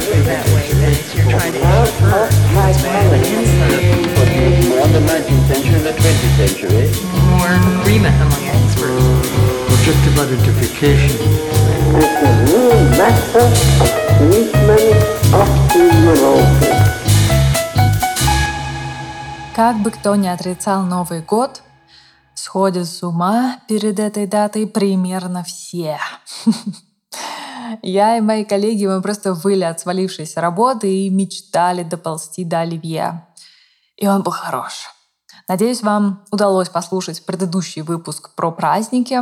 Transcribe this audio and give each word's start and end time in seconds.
through 0.00 0.22
that 0.24 0.44
way, 0.54 0.66
then 0.80 0.94
you're 1.14 1.30
trying 1.30 1.52
to 1.52 1.60
invert 1.60 2.30
its 2.30 2.82
way 2.82 2.94
of 3.06 3.12
an 3.12 3.22
answer. 3.24 3.68
More 4.68 4.86
in 4.86 4.92
the 4.92 5.00
19th 5.00 5.46
century 5.50 5.74
and 5.74 5.86
the 5.86 5.92
20th 5.92 6.34
century. 6.38 6.84
More 7.30 7.52
agreement 7.82 8.16
among 8.22 8.44
experts. 8.46 9.28
Objective 9.74 10.16
identification. 10.18 11.16
It's 11.98 12.20
a 12.22 12.32
new 12.46 12.70
method 13.00 13.52
of 13.82 13.88
treatment 14.18 14.98
of 15.34 15.48
the 15.72 15.84
neurosis. 16.04 16.78
Как 19.54 19.76
бы 19.82 19.90
кто 19.90 20.14
ни 20.14 20.28
отрицал 20.28 20.84
Новый 20.84 21.20
год, 21.20 21.62
сходят 22.34 22.86
с 22.88 23.02
ума 23.02 23.58
перед 23.66 23.98
этой 23.98 24.26
датой 24.26 24.66
примерно 24.68 25.42
все. 25.42 25.98
Я 27.82 28.16
и 28.16 28.20
мои 28.20 28.44
коллеги, 28.44 28.86
мы 28.86 29.02
просто 29.02 29.34
выли 29.34 29.64
от 29.64 29.80
свалившейся 29.80 30.40
работы 30.40 30.92
и 30.92 31.10
мечтали 31.10 31.82
доползти 31.82 32.44
до 32.44 32.60
Оливье. 32.60 33.26
И 33.96 34.06
он 34.06 34.22
был 34.22 34.32
хорош. 34.32 34.90
Надеюсь, 35.48 35.82
вам 35.82 36.24
удалось 36.30 36.68
послушать 36.68 37.24
предыдущий 37.24 37.82
выпуск 37.82 38.34
про 38.34 38.52
праздники. 38.52 39.20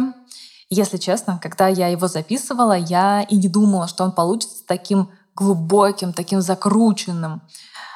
Если 0.68 0.96
честно, 0.96 1.38
когда 1.40 1.68
я 1.68 1.88
его 1.88 2.08
записывала, 2.08 2.76
я 2.76 3.22
и 3.22 3.36
не 3.36 3.48
думала, 3.48 3.86
что 3.86 4.04
он 4.04 4.12
получится 4.12 4.64
таким 4.66 5.10
глубоким, 5.36 6.12
таким 6.12 6.40
закрученным. 6.40 7.42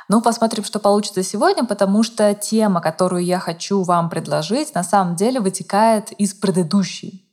Ну, 0.08 0.20
посмотрим, 0.20 0.64
что 0.64 0.78
получится 0.78 1.22
сегодня, 1.22 1.64
потому 1.64 2.02
что 2.02 2.34
тема, 2.34 2.80
которую 2.80 3.24
я 3.24 3.38
хочу 3.38 3.82
вам 3.82 4.10
предложить, 4.10 4.74
на 4.74 4.84
самом 4.84 5.16
деле 5.16 5.40
вытекает 5.40 6.12
из 6.12 6.34
предыдущей. 6.34 7.29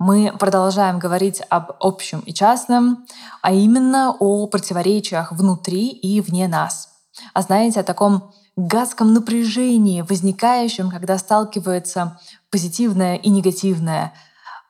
Мы 0.00 0.34
продолжаем 0.38 0.98
говорить 0.98 1.42
об 1.50 1.72
общем 1.78 2.20
и 2.20 2.32
частном, 2.32 3.04
а 3.42 3.52
именно 3.52 4.16
о 4.18 4.46
противоречиях 4.46 5.30
внутри 5.30 5.88
и 5.88 6.22
вне 6.22 6.48
нас. 6.48 6.88
А 7.34 7.42
знаете, 7.42 7.80
о 7.80 7.84
таком 7.84 8.32
гадском 8.56 9.12
напряжении, 9.12 10.00
возникающем, 10.00 10.90
когда 10.90 11.18
сталкивается 11.18 12.18
позитивное 12.48 13.16
и 13.16 13.28
негативное, 13.28 14.14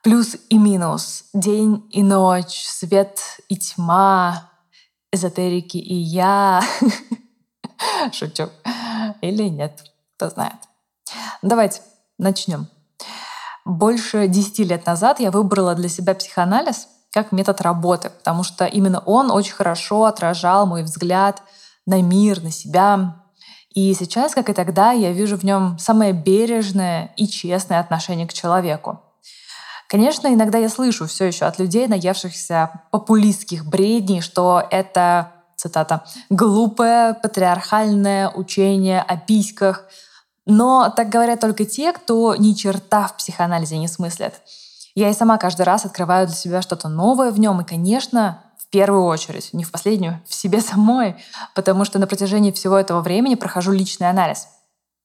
плюс 0.03 0.35
и 0.49 0.57
минус, 0.57 1.23
день 1.33 1.87
и 1.91 2.03
ночь, 2.03 2.65
свет 2.67 3.17
и 3.47 3.55
тьма, 3.55 4.51
эзотерики 5.13 5.77
и 5.77 5.95
я. 5.95 6.61
Шучу. 8.11 8.49
Или 9.21 9.43
нет, 9.43 9.81
кто 10.17 10.29
знает. 10.29 10.57
Давайте 11.41 11.79
начнем. 12.17 12.67
Больше 13.71 14.27
10 14.27 14.59
лет 14.69 14.85
назад 14.85 15.21
я 15.21 15.31
выбрала 15.31 15.75
для 15.75 15.87
себя 15.87 16.13
психоанализ 16.13 16.89
как 17.13 17.31
метод 17.31 17.61
работы, 17.61 18.09
потому 18.09 18.43
что 18.43 18.65
именно 18.65 18.99
он 19.05 19.31
очень 19.31 19.53
хорошо 19.53 20.03
отражал 20.03 20.65
мой 20.65 20.83
взгляд 20.83 21.41
на 21.85 22.01
мир, 22.01 22.43
на 22.43 22.51
себя. 22.51 23.15
И 23.73 23.93
сейчас, 23.93 24.35
как 24.35 24.49
и 24.49 24.53
тогда, 24.53 24.91
я 24.91 25.13
вижу 25.13 25.37
в 25.37 25.45
нем 25.45 25.79
самое 25.79 26.11
бережное 26.11 27.13
и 27.15 27.29
честное 27.29 27.79
отношение 27.79 28.27
к 28.27 28.33
человеку. 28.33 28.99
Конечно, 29.87 30.27
иногда 30.27 30.57
я 30.57 30.67
слышу 30.67 31.07
все 31.07 31.27
еще 31.27 31.45
от 31.45 31.57
людей, 31.57 31.87
наевшихся 31.87 32.81
популистских 32.91 33.65
бредней, 33.65 34.19
что 34.19 34.67
это 34.69 35.31
цитата, 35.55 36.03
«глупое 36.29 37.13
патриархальное 37.13 38.27
учение 38.31 39.01
о 39.01 39.15
письках». 39.15 39.85
Но 40.45 40.91
так 40.95 41.09
говорят 41.09 41.39
только 41.39 41.65
те, 41.65 41.93
кто 41.93 42.35
ни 42.35 42.53
черта 42.53 43.07
в 43.07 43.17
психоанализе 43.17 43.77
не 43.77 43.87
смыслят. 43.87 44.41
Я 44.95 45.09
и 45.09 45.13
сама 45.13 45.37
каждый 45.37 45.63
раз 45.63 45.85
открываю 45.85 46.27
для 46.27 46.35
себя 46.35 46.61
что-то 46.61 46.89
новое 46.89 47.31
в 47.31 47.39
нем, 47.39 47.61
и, 47.61 47.65
конечно, 47.65 48.43
в 48.57 48.67
первую 48.69 49.05
очередь, 49.05 49.53
не 49.53 49.63
в 49.63 49.71
последнюю, 49.71 50.21
в 50.27 50.33
себе 50.33 50.61
самой, 50.61 51.15
потому 51.55 51.85
что 51.85 51.99
на 51.99 52.07
протяжении 52.07 52.51
всего 52.51 52.77
этого 52.77 53.01
времени 53.01 53.35
прохожу 53.35 53.71
личный 53.71 54.09
анализ. 54.09 54.47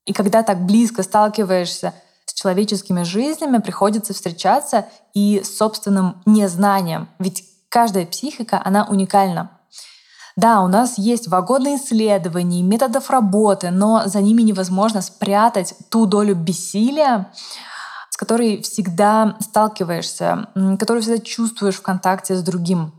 И 0.04 0.12
когда 0.12 0.42
так 0.42 0.64
близко 0.64 1.02
сталкиваешься 1.02 1.92
с 2.26 2.34
человеческими 2.34 3.02
жизнями, 3.02 3.58
приходится 3.58 4.14
встречаться 4.14 4.86
и 5.14 5.42
с 5.44 5.56
собственным 5.56 6.22
незнанием. 6.26 7.08
Ведь 7.18 7.44
каждая 7.68 8.06
психика, 8.06 8.60
она 8.64 8.86
уникальна. 8.88 9.50
Да, 10.36 10.60
у 10.60 10.68
нас 10.68 10.98
есть 10.98 11.28
вагоны 11.28 11.76
исследований, 11.76 12.62
методов 12.62 13.08
работы, 13.08 13.70
но 13.70 14.02
за 14.04 14.20
ними 14.20 14.42
невозможно 14.42 15.00
спрятать 15.00 15.74
ту 15.88 16.04
долю 16.04 16.34
бессилия, 16.34 17.32
с 18.10 18.18
которой 18.18 18.60
всегда 18.60 19.36
сталкиваешься, 19.40 20.48
которую 20.78 21.02
всегда 21.02 21.18
чувствуешь 21.18 21.76
в 21.76 21.82
контакте 21.82 22.34
с 22.34 22.42
другим. 22.42 22.92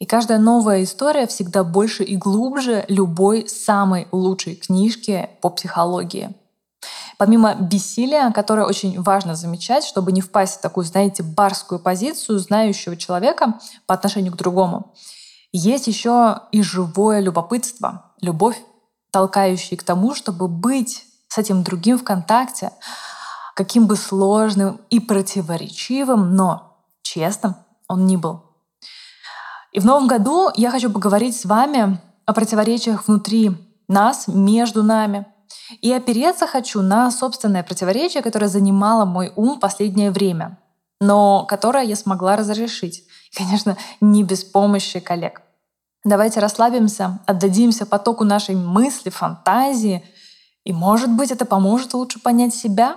И 0.00 0.06
каждая 0.06 0.40
новая 0.40 0.82
история 0.82 1.28
всегда 1.28 1.62
больше 1.62 2.02
и 2.02 2.16
глубже 2.16 2.84
любой 2.88 3.48
самой 3.48 4.08
лучшей 4.10 4.56
книжки 4.56 5.30
по 5.40 5.50
психологии. 5.50 6.34
Помимо 7.16 7.54
бессилия, 7.54 8.32
которое 8.32 8.66
очень 8.66 9.00
важно 9.00 9.36
замечать, 9.36 9.84
чтобы 9.84 10.10
не 10.10 10.20
впасть 10.20 10.58
в 10.58 10.60
такую, 10.60 10.84
знаете, 10.84 11.22
барскую 11.22 11.78
позицию 11.78 12.40
знающего 12.40 12.96
человека 12.96 13.60
по 13.86 13.94
отношению 13.94 14.32
к 14.32 14.36
другому, 14.36 14.92
есть 15.52 15.86
еще 15.86 16.42
и 16.50 16.62
живое 16.62 17.20
любопытство, 17.20 18.12
любовь, 18.20 18.60
толкающая 19.10 19.76
к 19.76 19.82
тому, 19.82 20.14
чтобы 20.14 20.48
быть 20.48 21.04
с 21.28 21.38
этим 21.38 21.62
другим 21.62 21.98
в 21.98 22.04
контакте, 22.04 22.72
каким 23.54 23.86
бы 23.86 23.96
сложным 23.96 24.80
и 24.90 24.98
противоречивым, 24.98 26.34
но 26.34 26.78
честным 27.02 27.54
он 27.88 28.06
ни 28.06 28.16
был. 28.16 28.42
И 29.72 29.80
в 29.80 29.84
новом 29.84 30.06
году 30.06 30.50
я 30.54 30.70
хочу 30.70 30.90
поговорить 30.90 31.38
с 31.38 31.44
вами 31.44 32.00
о 32.26 32.32
противоречиях 32.32 33.06
внутри 33.06 33.50
нас, 33.88 34.28
между 34.28 34.82
нами. 34.82 35.26
И 35.80 35.92
опереться 35.92 36.46
хочу 36.46 36.82
на 36.82 37.10
собственное 37.10 37.62
противоречие, 37.62 38.22
которое 38.22 38.48
занимало 38.48 39.04
мой 39.04 39.32
ум 39.36 39.60
последнее 39.60 40.10
время, 40.10 40.58
но 41.02 41.44
которое 41.46 41.84
я 41.84 41.96
смогла 41.96 42.36
разрешить. 42.36 43.04
Конечно, 43.36 43.76
не 44.00 44.22
без 44.22 44.44
помощи 44.44 45.00
коллег. 45.00 45.42
Давайте 46.04 46.38
расслабимся, 46.38 47.18
отдадимся 47.26 47.86
потоку 47.86 48.24
нашей 48.24 48.54
мысли, 48.54 49.10
фантазии, 49.10 50.04
и, 50.64 50.72
может 50.72 51.10
быть, 51.10 51.32
это 51.32 51.44
поможет 51.44 51.94
лучше 51.94 52.20
понять 52.20 52.54
себя. 52.54 52.96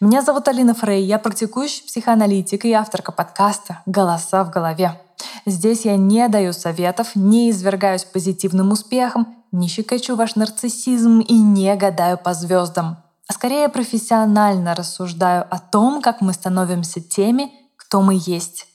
Меня 0.00 0.20
зовут 0.20 0.48
Алина 0.48 0.74
Фрей, 0.74 1.02
я 1.04 1.18
практикующий 1.18 1.86
психоаналитик 1.86 2.66
и 2.66 2.72
авторка 2.72 3.10
подкаста 3.10 3.80
«Голоса 3.86 4.44
в 4.44 4.50
голове». 4.50 5.00
Здесь 5.46 5.86
я 5.86 5.96
не 5.96 6.28
даю 6.28 6.52
советов, 6.52 7.12
не 7.14 7.50
извергаюсь 7.50 8.04
позитивным 8.04 8.72
успехом, 8.72 9.34
не 9.50 9.68
щекочу 9.68 10.14
ваш 10.14 10.34
нарциссизм 10.34 11.20
и 11.20 11.38
не 11.38 11.74
гадаю 11.76 12.18
по 12.18 12.34
звездам, 12.34 12.98
а 13.28 13.32
скорее 13.32 13.68
профессионально 13.68 14.74
рассуждаю 14.74 15.46
о 15.50 15.58
том, 15.58 16.00
как 16.00 16.20
мы 16.20 16.32
становимся 16.32 17.00
теми, 17.00 17.52
кто 17.76 18.00
мы 18.00 18.18
есть 18.20 18.66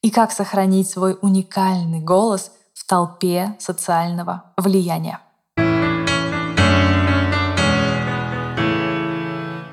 и 0.00 0.10
как 0.10 0.32
сохранить 0.32 0.88
свой 0.88 1.18
уникальный 1.20 2.00
голос 2.00 2.52
в 2.72 2.86
толпе 2.86 3.56
социального 3.58 4.54
влияния. 4.56 5.20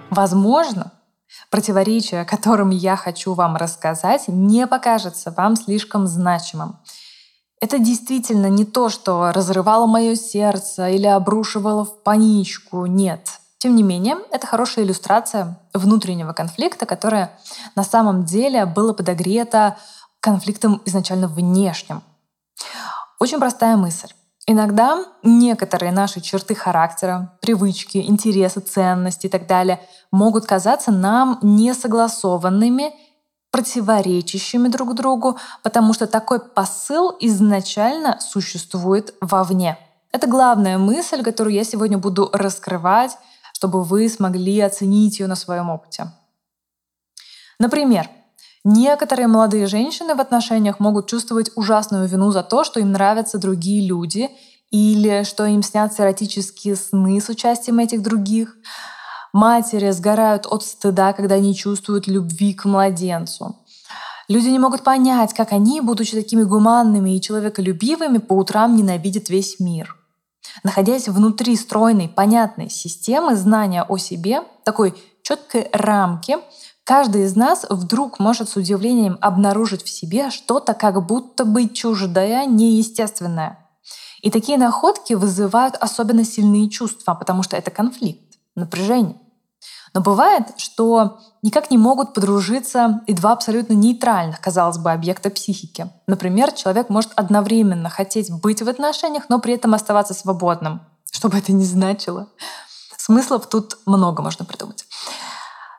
Возможно, 0.10 0.92
противоречие, 1.50 2.22
о 2.22 2.26
котором 2.26 2.70
я 2.70 2.96
хочу 2.96 3.34
вам 3.34 3.56
рассказать, 3.58 4.28
не 4.28 4.66
покажется 4.68 5.32
вам 5.32 5.56
слишком 5.56 6.08
значимым. 6.08 6.78
Это 7.62 7.80
действительно 7.80 8.50
не 8.50 8.66
то, 8.66 8.90
что 8.90 9.32
разрывало 9.32 9.86
мое 9.86 10.16
сердце 10.16 10.90
или 10.90 11.08
обрушивало 11.08 11.86
в 11.86 12.04
паничку. 12.04 12.86
Нет. 12.86 13.40
Тем 13.66 13.76
не 13.76 13.82
менее, 13.82 14.18
это 14.30 14.46
хорошая 14.46 14.86
иллюстрация 14.86 15.58
внутреннего 15.74 16.34
конфликта, 16.34 16.86
которое 16.86 17.32
на 17.76 17.84
самом 17.84 18.24
деле 18.24 18.64
было 18.68 18.94
подогрето 18.94 19.76
конфликтом 20.20 20.84
изначально 20.86 21.28
внешним. 21.28 22.04
Очень 23.20 23.40
простая 23.40 23.76
мысль. 23.76 24.10
Иногда 24.46 25.04
некоторые 25.24 25.92
наши 25.92 26.22
черты 26.22 26.54
характера, 26.54 27.40
привычки, 27.42 27.98
интересы, 27.98 28.60
ценности 28.60 29.26
и 29.26 29.30
так 29.30 29.48
далее 29.48 29.82
могут 30.12 30.46
казаться 30.46 30.92
нам 30.92 31.40
несогласованными, 31.42 32.94
противоречащими 33.50 34.68
друг 34.68 34.94
другу, 34.94 35.40
потому 35.64 35.94
что 35.94 36.06
такой 36.06 36.40
посыл 36.40 37.18
изначально 37.20 38.20
существует 38.20 39.16
вовне. 39.22 39.80
Это 40.12 40.28
главная 40.28 40.78
мысль, 40.78 41.24
которую 41.24 41.56
я 41.56 41.64
сегодня 41.64 41.98
буду 41.98 42.30
раскрывать, 42.32 43.18
чтобы 43.56 43.84
вы 43.84 44.10
смогли 44.10 44.60
оценить 44.60 45.22
ее 45.22 45.28
на 45.28 45.36
своем 45.36 45.70
опыте. 45.70 46.12
Например, 47.58 48.10
Некоторые 48.68 49.28
молодые 49.28 49.68
женщины 49.68 50.16
в 50.16 50.20
отношениях 50.20 50.80
могут 50.80 51.08
чувствовать 51.08 51.52
ужасную 51.56 52.08
вину 52.08 52.32
за 52.32 52.42
то, 52.42 52.64
что 52.64 52.80
им 52.80 52.94
нравятся 52.94 53.38
другие 53.38 53.88
люди 53.88 54.32
или 54.72 55.24
что 55.24 55.46
им 55.46 55.62
снятся 55.62 56.02
эротические 56.02 56.76
сны 56.76 57.22
с 57.22 57.30
участием 57.30 57.78
этих 57.78 58.02
других. 58.02 58.56
Матери 59.34 59.92
сгорают 59.92 60.48
от 60.48 60.64
стыда, 60.64 61.14
когда 61.14 61.38
не 61.38 61.54
чувствуют 61.54 62.08
любви 62.08 62.56
к 62.56 62.66
младенцу. 62.66 63.56
Люди 64.28 64.48
не 64.48 64.58
могут 64.58 64.84
понять, 64.84 65.36
как 65.36 65.52
они, 65.52 65.80
будучи 65.80 66.16
такими 66.16 66.42
гуманными 66.42 67.16
и 67.16 67.22
человеколюбивыми, 67.22 68.18
по 68.18 68.34
утрам 68.34 68.76
ненавидят 68.76 69.30
весь 69.30 69.60
мир. 69.60 69.96
Находясь 70.64 71.08
внутри 71.08 71.56
стройной, 71.56 72.08
понятной 72.08 72.70
системы 72.70 73.36
знания 73.36 73.84
о 73.84 73.98
себе, 73.98 74.44
такой 74.64 74.96
четкой 75.22 75.70
рамки, 75.74 76.38
каждый 76.84 77.24
из 77.24 77.36
нас 77.36 77.66
вдруг 77.70 78.20
может 78.20 78.50
с 78.50 78.56
удивлением 78.56 79.18
обнаружить 79.22 79.84
в 79.84 79.90
себе 79.90 80.30
что-то 80.30 80.74
как 80.74 81.06
будто 81.06 81.46
бы 81.46 81.68
чуждое, 81.68 82.46
неестественное. 82.46 83.60
И 84.22 84.32
такие 84.32 84.58
находки 84.58 85.14
вызывают 85.14 85.76
особенно 85.76 86.24
сильные 86.24 86.70
чувства, 86.70 87.14
потому 87.14 87.44
что 87.44 87.58
это 87.58 87.70
конфликт, 87.70 88.38
напряжение. 88.56 89.18
Но 89.96 90.02
бывает, 90.02 90.48
что 90.58 91.20
никак 91.42 91.72
не 91.72 91.78
могут 91.78 92.14
подружиться 92.14 93.02
и 93.08 93.14
два 93.14 93.32
абсолютно 93.32 93.74
нейтральных, 93.74 94.42
казалось 94.42 94.78
бы, 94.78 94.92
объекта 94.92 95.30
психики. 95.30 95.90
Например, 96.06 96.52
человек 96.52 96.90
может 96.90 97.12
одновременно 97.16 97.90
хотеть 97.90 98.30
быть 98.30 98.62
в 98.62 98.68
отношениях, 98.68 99.24
но 99.30 99.40
при 99.40 99.54
этом 99.54 99.74
оставаться 99.74 100.14
свободным, 100.14 100.82
что 101.10 101.30
бы 101.30 101.38
это 101.38 101.54
ни 101.54 101.64
значило. 101.64 102.28
Смыслов 102.98 103.48
тут 103.48 103.78
много 103.86 104.22
можно 104.22 104.44
придумать. 104.44 104.86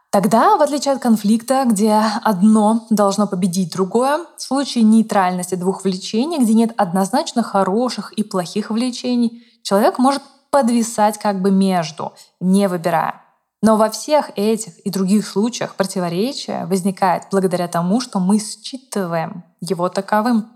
Тогда, 0.09 0.57
в 0.57 0.63
отличие 0.63 0.95
от 0.95 1.03
конфликта, 1.03 1.65
где 1.67 2.01
одно 2.23 2.87
должно 2.89 3.27
победить 3.27 3.71
другое, 3.71 4.25
в 4.39 4.41
случае 4.41 4.85
нейтральности 4.85 5.57
двух 5.57 5.85
влечений, 5.85 6.39
где 6.39 6.55
нет 6.55 6.73
однозначно 6.79 7.43
хороших 7.43 8.13
и 8.13 8.23
плохих 8.23 8.71
влечений, 8.71 9.45
человек 9.63 9.99
может 9.99 10.23
подвисать 10.51 11.19
как 11.19 11.43
бы 11.43 11.51
между, 11.51 12.15
не 12.41 12.67
выбирая. 12.67 13.26
Но 13.67 13.77
во 13.77 13.91
всех 13.91 14.31
этих 14.37 14.79
и 14.87 14.91
других 14.91 15.27
случаях 15.27 15.75
противоречие 15.75 16.67
возникает 16.67 17.25
благодаря 17.33 17.67
тому, 17.67 18.01
что 18.01 18.21
мы 18.21 18.39
считываем 18.39 19.43
его 19.61 19.89
таковым. 19.89 20.47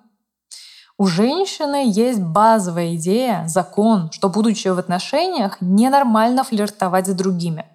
У 0.97 1.09
женщины 1.09 1.91
есть 1.91 2.21
базовая 2.21 2.95
идея, 2.95 3.49
закон, 3.49 4.13
что, 4.13 4.29
будучи 4.29 4.69
в 4.69 4.79
отношениях, 4.79 5.57
ненормально 5.61 6.45
флиртовать 6.45 7.09
с 7.09 7.13
другими. 7.13 7.67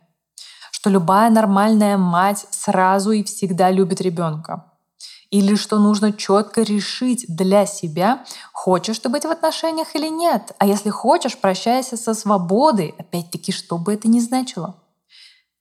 Что 0.71 0.89
любая 0.89 1.29
нормальная 1.29 1.97
мать 1.97 2.45
сразу 2.51 3.11
и 3.11 3.21
всегда 3.25 3.71
любит 3.71 3.99
ребенка. 3.99 4.63
Или 5.31 5.55
что 5.55 5.79
нужно 5.79 6.13
четко 6.13 6.61
решить 6.61 7.25
для 7.27 7.65
себя, 7.65 8.23
хочешь 8.53 8.99
ты 8.99 9.09
быть 9.09 9.25
в 9.25 9.29
отношениях 9.29 9.95
или 9.95 10.07
нет. 10.07 10.53
А 10.59 10.65
если 10.65 10.91
хочешь, 10.91 11.37
прощайся 11.37 11.97
со 11.97 12.13
свободой. 12.13 12.95
Опять-таки, 12.97 13.51
что 13.51 13.77
бы 13.77 13.95
это 13.95 14.07
ни 14.07 14.21
значило. 14.21 14.75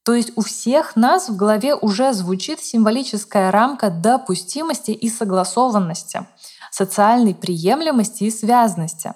То 0.04 0.12
есть 0.14 0.32
у 0.36 0.42
всех 0.42 0.96
нас 0.96 1.30
в 1.30 1.36
голове 1.36 1.74
уже 1.74 2.12
звучит 2.12 2.60
символическая 2.60 3.50
рамка 3.50 3.88
допустимости 3.90 4.90
и 4.90 5.08
согласованности, 5.08 6.26
социальной 6.70 7.34
приемлемости 7.34 8.24
и 8.24 8.30
связности. 8.30 9.14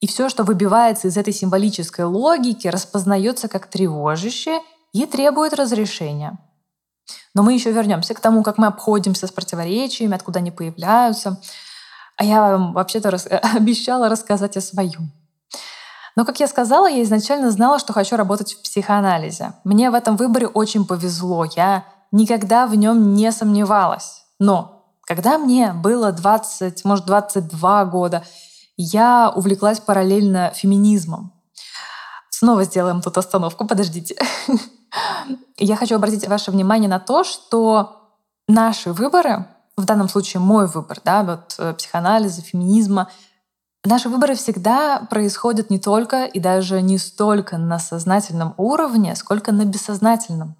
И 0.00 0.06
все, 0.06 0.28
что 0.28 0.44
выбивается 0.44 1.08
из 1.08 1.16
этой 1.16 1.32
символической 1.32 2.04
логики, 2.04 2.68
распознается 2.68 3.48
как 3.48 3.68
тревожащее 3.68 4.60
и 4.92 5.06
требует 5.06 5.54
разрешения. 5.54 6.38
Но 7.34 7.42
мы 7.42 7.54
еще 7.54 7.72
вернемся 7.72 8.12
к 8.12 8.20
тому, 8.20 8.42
как 8.42 8.58
мы 8.58 8.66
обходимся 8.66 9.26
с 9.26 9.32
противоречиями, 9.32 10.14
откуда 10.14 10.40
они 10.40 10.50
появляются. 10.50 11.40
А 12.16 12.24
я 12.24 12.42
вам 12.42 12.74
вообще-то 12.74 13.10
рас... 13.10 13.26
обещала 13.56 14.10
рассказать 14.10 14.58
о 14.58 14.60
своем. 14.60 15.10
Но, 16.16 16.24
как 16.24 16.40
я 16.40 16.46
сказала, 16.46 16.88
я 16.88 17.02
изначально 17.02 17.50
знала, 17.50 17.78
что 17.78 17.92
хочу 17.92 18.16
работать 18.16 18.54
в 18.54 18.62
психоанализе. 18.62 19.54
Мне 19.64 19.90
в 19.90 19.94
этом 19.94 20.16
выборе 20.16 20.46
очень 20.46 20.84
повезло. 20.84 21.44
Я 21.44 21.84
никогда 22.10 22.66
в 22.66 22.74
нем 22.74 23.14
не 23.14 23.32
сомневалась. 23.32 24.24
Но 24.38 24.84
когда 25.02 25.38
мне 25.38 25.72
было 25.72 26.12
20, 26.12 26.84
может, 26.84 27.06
22 27.06 27.84
года, 27.86 28.24
я 28.76 29.32
увлеклась 29.34 29.80
параллельно 29.80 30.52
феминизмом. 30.54 31.32
Снова 32.30 32.64
сделаем 32.64 33.00
тут 33.00 33.18
остановку, 33.18 33.66
подождите. 33.66 34.16
Я 35.58 35.76
хочу 35.76 35.94
обратить 35.94 36.26
ваше 36.26 36.50
внимание 36.50 36.88
на 36.88 36.98
то, 36.98 37.24
что 37.24 38.10
наши 38.48 38.92
выборы, 38.92 39.46
в 39.76 39.84
данном 39.84 40.08
случае 40.08 40.40
мой 40.40 40.66
выбор, 40.66 40.98
да, 41.04 41.22
вот 41.22 41.54
э, 41.58 41.72
психоанализа, 41.74 42.42
феминизма, 42.42 43.08
Наши 43.84 44.08
выборы 44.08 44.36
всегда 44.36 45.00
происходят 45.10 45.68
не 45.68 45.80
только 45.80 46.24
и 46.24 46.38
даже 46.38 46.80
не 46.80 46.98
столько 46.98 47.58
на 47.58 47.80
сознательном 47.80 48.54
уровне, 48.56 49.16
сколько 49.16 49.50
на 49.50 49.64
бессознательном. 49.64 50.54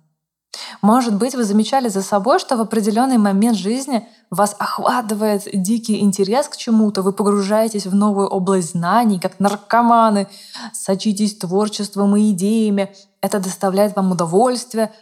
Может 0.82 1.16
быть, 1.16 1.36
вы 1.36 1.44
замечали 1.44 1.88
за 1.88 2.02
собой, 2.02 2.40
что 2.40 2.56
в 2.56 2.60
определенный 2.60 3.18
момент 3.18 3.56
жизни 3.56 4.08
вас 4.30 4.56
охватывает 4.58 5.44
дикий 5.52 6.00
интерес 6.00 6.48
к 6.48 6.56
чему-то, 6.56 7.02
вы 7.02 7.12
погружаетесь 7.12 7.86
в 7.86 7.94
новую 7.94 8.26
область 8.26 8.72
знаний, 8.72 9.20
как 9.20 9.38
наркоманы, 9.38 10.26
сочитесь 10.72 11.38
творчеством 11.38 12.16
и 12.16 12.32
идеями, 12.32 12.92
это 13.20 13.38
доставляет 13.38 13.94
вам 13.94 14.10
удовольствие, 14.10 14.92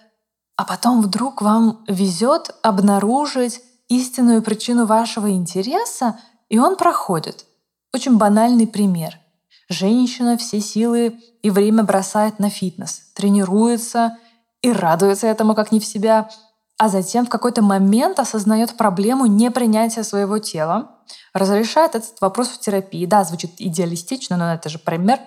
а 0.57 0.65
потом 0.65 1.01
вдруг 1.01 1.41
вам 1.41 1.83
везет 1.89 2.55
обнаружить 2.63 3.63
истинную 3.89 4.43
причину 4.43 4.85
вашего 4.85 5.31
интереса, 5.31 6.21
и 6.51 6.59
он 6.59 6.77
проходит— 6.77 7.47
очень 7.93 8.17
банальный 8.17 8.67
пример. 8.67 9.19
Женщина 9.69 10.37
все 10.37 10.61
силы 10.61 11.21
и 11.43 11.51
время 11.51 11.85
бросает 11.85 12.39
на 12.39 12.51
фитнес, 12.51 13.03
тренируется 13.15 14.17
и 14.63 14.73
радуется 14.73 15.27
этому 15.27 15.55
как 15.55 15.73
не 15.73 15.81
в 15.81 15.85
себя, 15.85 16.29
а 16.77 16.89
затем 16.89 17.27
в 17.27 17.29
какой-то 17.29 17.63
момент 17.63 18.19
осознает 18.19 18.77
проблему 18.77 19.27
непринятия 19.27 20.03
своего 20.03 20.39
тела, 20.39 20.91
разрешает 21.35 21.95
этот 21.95 22.21
вопрос 22.21 22.49
в 22.49 22.59
терапии. 22.59 23.07
Да, 23.07 23.23
звучит 23.25 23.53
идеалистично, 23.59 24.37
но 24.37 24.55
это 24.55 24.69
же 24.69 24.79
пример. 24.79 25.21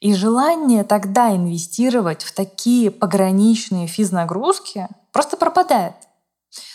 И 0.00 0.14
желание 0.14 0.84
тогда 0.84 1.34
инвестировать 1.34 2.22
в 2.22 2.32
такие 2.34 2.90
пограничные 2.90 3.86
физнагрузки 3.86 4.88
просто 5.12 5.36
пропадает. 5.36 5.94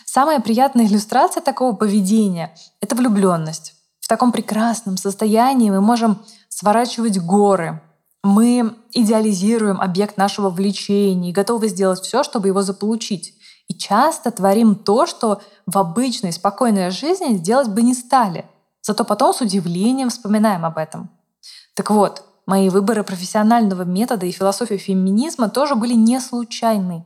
Самая 0.06 0.40
приятная 0.40 0.86
иллюстрация 0.86 1.42
такого 1.42 1.76
поведения— 1.76 2.54
это 2.82 2.96
влюбленность 2.96 3.76
в 4.04 4.10
таком 4.10 4.34
прекрасном 4.34 4.98
состоянии 4.98 5.70
мы 5.70 5.80
можем 5.80 6.20
сворачивать 6.50 7.20
горы. 7.20 7.82
Мы 8.22 8.76
идеализируем 8.92 9.80
объект 9.80 10.18
нашего 10.18 10.50
влечения 10.50 11.30
и 11.30 11.34
готовы 11.34 11.70
сделать 11.70 12.02
все, 12.02 12.22
чтобы 12.22 12.50
его 12.50 12.64
заполучить. 12.64 13.34
И 13.70 13.74
часто 13.74 14.32
творим 14.32 14.76
то, 14.76 15.06
что 15.06 15.42
в 15.66 15.78
обычной 15.78 16.34
спокойной 16.34 16.92
жизни 16.92 17.38
сделать 17.38 17.70
бы 17.70 17.82
не 17.82 17.94
стали. 17.94 18.44
Зато 18.82 19.06
потом 19.06 19.34
с 19.34 19.40
удивлением 19.40 20.10
вспоминаем 20.10 20.66
об 20.66 20.78
этом. 20.78 21.10
Так 21.74 21.90
вот, 21.90 22.26
мои 22.46 22.68
выборы 22.68 23.06
профессионального 23.06 23.84
метода 23.84 24.26
и 24.26 24.32
философии 24.32 24.76
феминизма 24.76 25.48
тоже 25.48 25.76
были 25.76 25.94
не 25.94 26.20
случайны. 26.20 27.06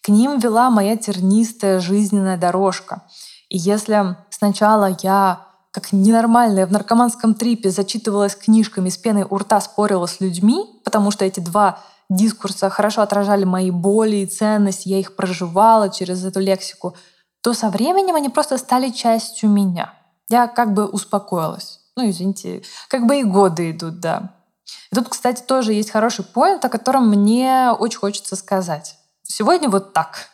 К 0.00 0.08
ним 0.08 0.38
вела 0.38 0.70
моя 0.70 0.96
тернистая 0.96 1.78
жизненная 1.78 2.38
дорожка. 2.38 3.02
И 3.50 3.58
если 3.58 4.16
сначала 4.30 4.96
я 5.02 5.51
как 5.72 5.90
ненормальная 5.90 6.66
в 6.66 6.70
наркоманском 6.70 7.34
трипе 7.34 7.70
зачитывалась 7.70 8.36
книжками 8.36 8.90
с 8.90 8.98
пеной 8.98 9.26
у 9.28 9.38
рта, 9.38 9.60
спорила 9.60 10.06
с 10.06 10.20
людьми, 10.20 10.66
потому 10.84 11.10
что 11.10 11.24
эти 11.24 11.40
два 11.40 11.80
дискурса 12.10 12.68
хорошо 12.68 13.00
отражали 13.00 13.44
мои 13.44 13.70
боли 13.70 14.16
и 14.16 14.26
ценности, 14.26 14.88
я 14.88 14.98
их 14.98 15.16
проживала 15.16 15.88
через 15.88 16.24
эту 16.24 16.40
лексику, 16.40 16.94
то 17.40 17.54
со 17.54 17.70
временем 17.70 18.14
они 18.14 18.28
просто 18.28 18.58
стали 18.58 18.90
частью 18.90 19.48
меня. 19.48 19.94
Я 20.28 20.46
как 20.46 20.74
бы 20.74 20.86
успокоилась. 20.86 21.80
Ну, 21.96 22.08
извините, 22.08 22.62
как 22.88 23.06
бы 23.06 23.20
и 23.20 23.24
годы 23.24 23.70
идут, 23.70 23.98
да. 23.98 24.34
И 24.90 24.94
тут, 24.94 25.08
кстати, 25.08 25.42
тоже 25.42 25.72
есть 25.72 25.90
хороший 25.90 26.24
поинт, 26.24 26.64
о 26.64 26.68
котором 26.68 27.08
мне 27.08 27.70
очень 27.78 27.98
хочется 27.98 28.36
сказать. 28.36 28.96
Сегодня 29.22 29.70
вот 29.70 29.94
так. 29.94 30.28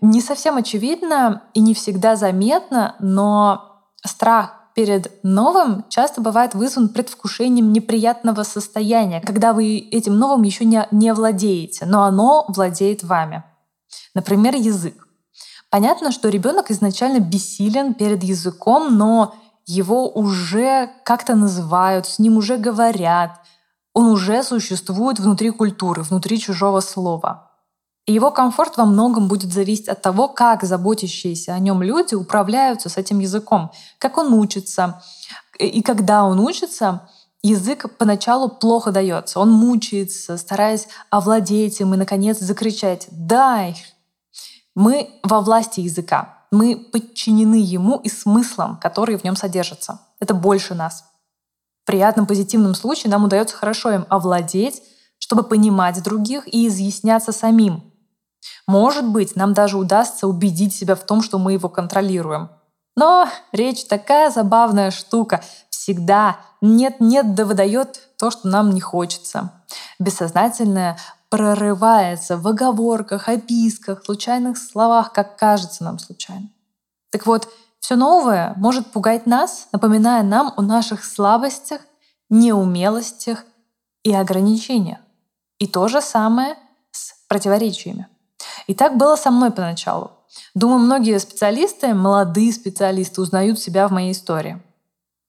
Не 0.00 0.20
совсем 0.20 0.56
очевидно 0.56 1.42
и 1.54 1.60
не 1.60 1.74
всегда 1.74 2.14
заметно, 2.14 2.94
но 3.00 3.71
Страх 4.04 4.62
перед 4.74 5.22
новым 5.22 5.84
часто 5.88 6.20
бывает 6.20 6.54
вызван 6.54 6.88
предвкушением 6.88 7.72
неприятного 7.72 8.42
состояния, 8.42 9.20
когда 9.20 9.52
вы 9.52 9.78
этим 9.78 10.18
новым 10.18 10.42
еще 10.42 10.64
не, 10.64 10.86
не 10.90 11.12
владеете, 11.12 11.86
но 11.86 12.04
оно 12.04 12.44
владеет 12.48 13.02
вами. 13.02 13.44
Например, 14.14 14.54
язык. 14.54 15.06
Понятно, 15.70 16.12
что 16.12 16.28
ребенок 16.28 16.70
изначально 16.70 17.20
бессилен 17.20 17.94
перед 17.94 18.22
языком, 18.22 18.96
но 18.96 19.34
его 19.66 20.08
уже 20.10 20.90
как-то 21.04 21.34
называют, 21.34 22.06
с 22.06 22.18
ним 22.18 22.36
уже 22.36 22.56
говорят, 22.56 23.40
он 23.94 24.06
уже 24.06 24.42
существует 24.42 25.20
внутри 25.20 25.50
культуры, 25.50 26.02
внутри 26.02 26.38
чужого 26.40 26.80
слова. 26.80 27.51
Его 28.06 28.32
комфорт 28.32 28.76
во 28.76 28.84
многом 28.84 29.28
будет 29.28 29.52
зависеть 29.52 29.88
от 29.88 30.02
того, 30.02 30.26
как 30.28 30.64
заботящиеся 30.64 31.54
о 31.54 31.58
нем 31.60 31.82
люди 31.82 32.14
управляются 32.16 32.88
с 32.88 32.96
этим 32.96 33.20
языком, 33.20 33.70
как 33.98 34.18
он 34.18 34.34
учится. 34.34 35.00
И 35.58 35.82
когда 35.82 36.24
он 36.24 36.40
учится, 36.40 37.08
язык 37.42 37.96
поначалу 37.98 38.48
плохо 38.48 38.90
дается. 38.90 39.38
Он 39.38 39.52
мучается, 39.52 40.36
стараясь 40.36 40.88
овладеть 41.10 41.80
им 41.80 41.94
и, 41.94 41.96
наконец, 41.96 42.38
закричать 42.40 43.06
«Дай!». 43.10 43.76
Мы 44.74 45.10
во 45.22 45.40
власти 45.40 45.80
языка. 45.80 46.38
мы 46.50 46.76
подчинены 46.76 47.54
ему 47.54 47.98
и 47.98 48.10
смыслам, 48.10 48.78
которые 48.78 49.16
в 49.16 49.24
нем 49.24 49.36
содержатся. 49.36 50.00
Это 50.20 50.34
больше 50.34 50.74
нас. 50.74 51.04
В 51.82 51.86
приятном 51.86 52.26
позитивном 52.26 52.74
случае 52.74 53.10
нам 53.10 53.24
удается 53.24 53.56
хорошо 53.56 53.90
им 53.90 54.06
овладеть, 54.10 54.82
чтобы 55.18 55.44
понимать 55.44 56.02
других 56.02 56.46
и 56.46 56.68
изъясняться 56.68 57.32
самим. 57.32 57.91
Может 58.66 59.06
быть, 59.06 59.36
нам 59.36 59.54
даже 59.54 59.78
удастся 59.78 60.26
убедить 60.26 60.74
себя 60.74 60.94
в 60.94 61.04
том, 61.04 61.22
что 61.22 61.38
мы 61.38 61.52
его 61.52 61.68
контролируем. 61.68 62.50
Но 62.96 63.28
речь 63.52 63.84
такая 63.86 64.30
забавная 64.30 64.90
штука. 64.90 65.42
Всегда 65.70 66.36
нет-нет 66.60 67.34
да 67.34 67.44
выдает 67.44 68.08
то, 68.18 68.30
что 68.30 68.48
нам 68.48 68.70
не 68.70 68.80
хочется. 68.80 69.52
Бессознательное 69.98 70.98
прорывается 71.28 72.36
в 72.36 72.46
оговорках, 72.46 73.28
описках, 73.28 74.04
случайных 74.04 74.58
словах, 74.58 75.12
как 75.12 75.38
кажется 75.38 75.82
нам 75.82 75.98
случайно. 75.98 76.50
Так 77.10 77.26
вот, 77.26 77.48
все 77.80 77.96
новое 77.96 78.52
может 78.56 78.92
пугать 78.92 79.26
нас, 79.26 79.68
напоминая 79.72 80.22
нам 80.22 80.52
о 80.56 80.62
наших 80.62 81.04
слабостях, 81.04 81.80
неумелостях 82.28 83.44
и 84.02 84.14
ограничениях. 84.14 84.98
И 85.58 85.66
то 85.66 85.88
же 85.88 86.00
самое 86.00 86.56
с 86.90 87.14
противоречиями. 87.28 88.08
И 88.66 88.74
так 88.74 88.96
было 88.96 89.16
со 89.16 89.30
мной 89.30 89.50
поначалу. 89.50 90.12
Думаю, 90.54 90.78
многие 90.78 91.18
специалисты, 91.18 91.94
молодые 91.94 92.52
специалисты, 92.52 93.20
узнают 93.20 93.58
себя 93.58 93.88
в 93.88 93.92
моей 93.92 94.12
истории. 94.12 94.62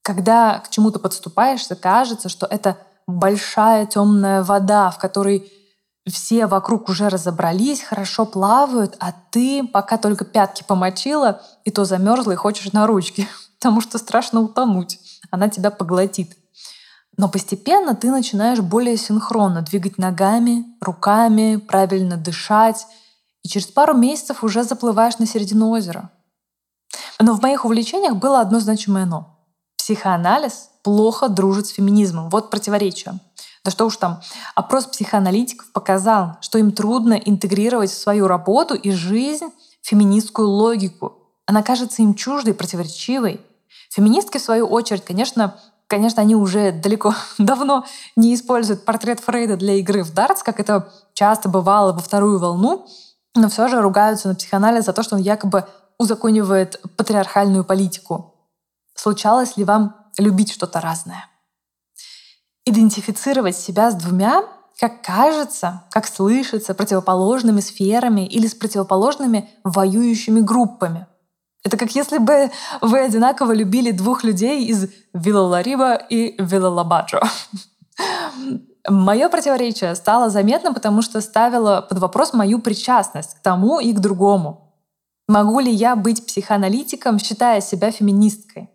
Когда 0.01 0.59
к 0.59 0.69
чему-то 0.69 0.99
подступаешься, 0.99 1.75
кажется, 1.75 2.29
что 2.29 2.45
это 2.45 2.77
большая 3.07 3.85
темная 3.85 4.43
вода, 4.43 4.91
в 4.91 4.97
которой 4.97 5.51
все 6.07 6.47
вокруг 6.47 6.89
уже 6.89 7.09
разобрались, 7.09 7.81
хорошо 7.81 8.25
плавают, 8.25 8.95
а 8.99 9.13
ты 9.31 9.65
пока 9.65 9.97
только 9.97 10.25
пятки 10.25 10.63
помочила, 10.67 11.41
и 11.63 11.71
то 11.71 11.85
замерзла 11.85 12.33
и 12.33 12.35
хочешь 12.35 12.73
на 12.73 12.87
ручки, 12.87 13.27
потому 13.59 13.81
что 13.81 13.97
страшно 13.97 14.41
утонуть. 14.41 14.99
Она 15.31 15.49
тебя 15.49 15.71
поглотит. 15.71 16.37
Но 17.15 17.29
постепенно 17.29 17.95
ты 17.95 18.09
начинаешь 18.09 18.59
более 18.59 18.97
синхронно 18.97 19.61
двигать 19.61 19.97
ногами, 19.97 20.65
руками, 20.81 21.57
правильно 21.57 22.17
дышать, 22.17 22.87
и 23.43 23.47
через 23.49 23.67
пару 23.67 23.93
месяцев 23.93 24.43
уже 24.43 24.63
заплываешь 24.63 25.19
на 25.19 25.25
середину 25.25 25.69
озера. 25.69 26.09
Но 27.19 27.33
в 27.33 27.41
моих 27.41 27.65
увлечениях 27.65 28.15
было 28.15 28.39
одно 28.39 28.59
значимое 28.59 29.05
«но». 29.05 29.29
Психоанализ 29.77 30.69
плохо 30.81 31.27
дружит 31.27 31.67
с 31.67 31.71
феминизмом. 31.71 32.29
Вот 32.29 32.49
противоречие. 32.49 33.19
Да 33.63 33.71
что 33.71 33.85
уж 33.85 33.97
там, 33.97 34.21
опрос 34.55 34.85
психоаналитиков 34.85 35.71
показал, 35.71 36.37
что 36.41 36.57
им 36.57 36.71
трудно 36.71 37.13
интегрировать 37.13 37.91
в 37.91 37.97
свою 37.97 38.27
работу 38.27 38.75
и 38.75 38.91
жизнь 38.91 39.49
феминистскую 39.81 40.49
логику. 40.49 41.17
Она 41.45 41.63
кажется 41.63 42.01
им 42.01 42.13
чуждой, 42.13 42.53
противоречивой. 42.53 43.41
Феминистки, 43.89 44.37
в 44.37 44.41
свою 44.41 44.67
очередь, 44.67 45.05
конечно, 45.05 45.59
конечно, 45.87 46.21
они 46.21 46.35
уже 46.35 46.71
далеко 46.71 47.13
давно 47.37 47.85
не 48.15 48.33
используют 48.35 48.85
портрет 48.85 49.19
Фрейда 49.19 49.57
для 49.57 49.75
игры 49.75 50.03
в 50.03 50.13
дартс, 50.13 50.43
как 50.43 50.59
это 50.59 50.91
часто 51.13 51.49
бывало 51.49 51.93
во 51.93 51.99
вторую 51.99 52.39
волну, 52.39 52.87
но 53.35 53.49
все 53.49 53.67
же 53.67 53.81
ругаются 53.81 54.27
на 54.27 54.35
психоанализ 54.35 54.85
за 54.85 54.93
то, 54.93 55.03
что 55.03 55.15
он 55.15 55.21
якобы 55.21 55.65
узаконивает 55.97 56.81
патриархальную 56.97 57.63
политику. 57.63 58.35
Случалось 58.95 59.57
ли 59.57 59.63
вам 59.63 59.95
любить 60.17 60.51
что-то 60.51 60.81
разное? 60.81 61.25
идентифицировать 62.65 63.57
себя 63.57 63.91
с 63.91 63.95
двумя, 63.95 64.43
как 64.79 65.01
кажется, 65.01 65.83
как 65.91 66.07
слышится, 66.07 66.73
противоположными 66.73 67.61
сферами 67.61 68.25
или 68.25 68.47
с 68.47 68.55
противоположными 68.55 69.49
воюющими 69.63 70.39
группами. 70.39 71.07
Это 71.63 71.77
как 71.77 71.95
если 71.95 72.17
бы 72.17 72.51
вы 72.81 72.99
одинаково 72.99 73.53
любили 73.53 73.91
двух 73.91 74.23
людей 74.23 74.65
из 74.65 74.89
Виллалариба 75.13 75.95
и 75.95 76.35
Виллалабаджо. 76.41 77.21
Мое 78.87 79.29
противоречие 79.29 79.95
стало 79.95 80.29
заметно, 80.29 80.73
потому 80.73 81.01
что 81.01 81.21
ставило 81.21 81.81
под 81.81 81.99
вопрос 81.99 82.33
мою 82.33 82.59
причастность 82.59 83.35
к 83.35 83.39
тому 83.39 83.79
и 83.79 83.93
к 83.93 83.99
другому. 83.99 84.73
Могу 85.27 85.59
ли 85.59 85.71
я 85.71 85.95
быть 85.95 86.25
психоаналитиком, 86.25 87.17
считая 87.17 87.61
себя 87.61 87.91
феминисткой? 87.91 88.69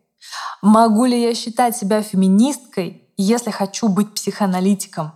Могу 0.62 1.04
ли 1.04 1.20
я 1.20 1.34
считать 1.34 1.76
себя 1.76 2.02
феминисткой, 2.02 3.02
если 3.18 3.50
хочу 3.50 3.88
быть 3.88 4.14
психоаналитиком? 4.14 5.12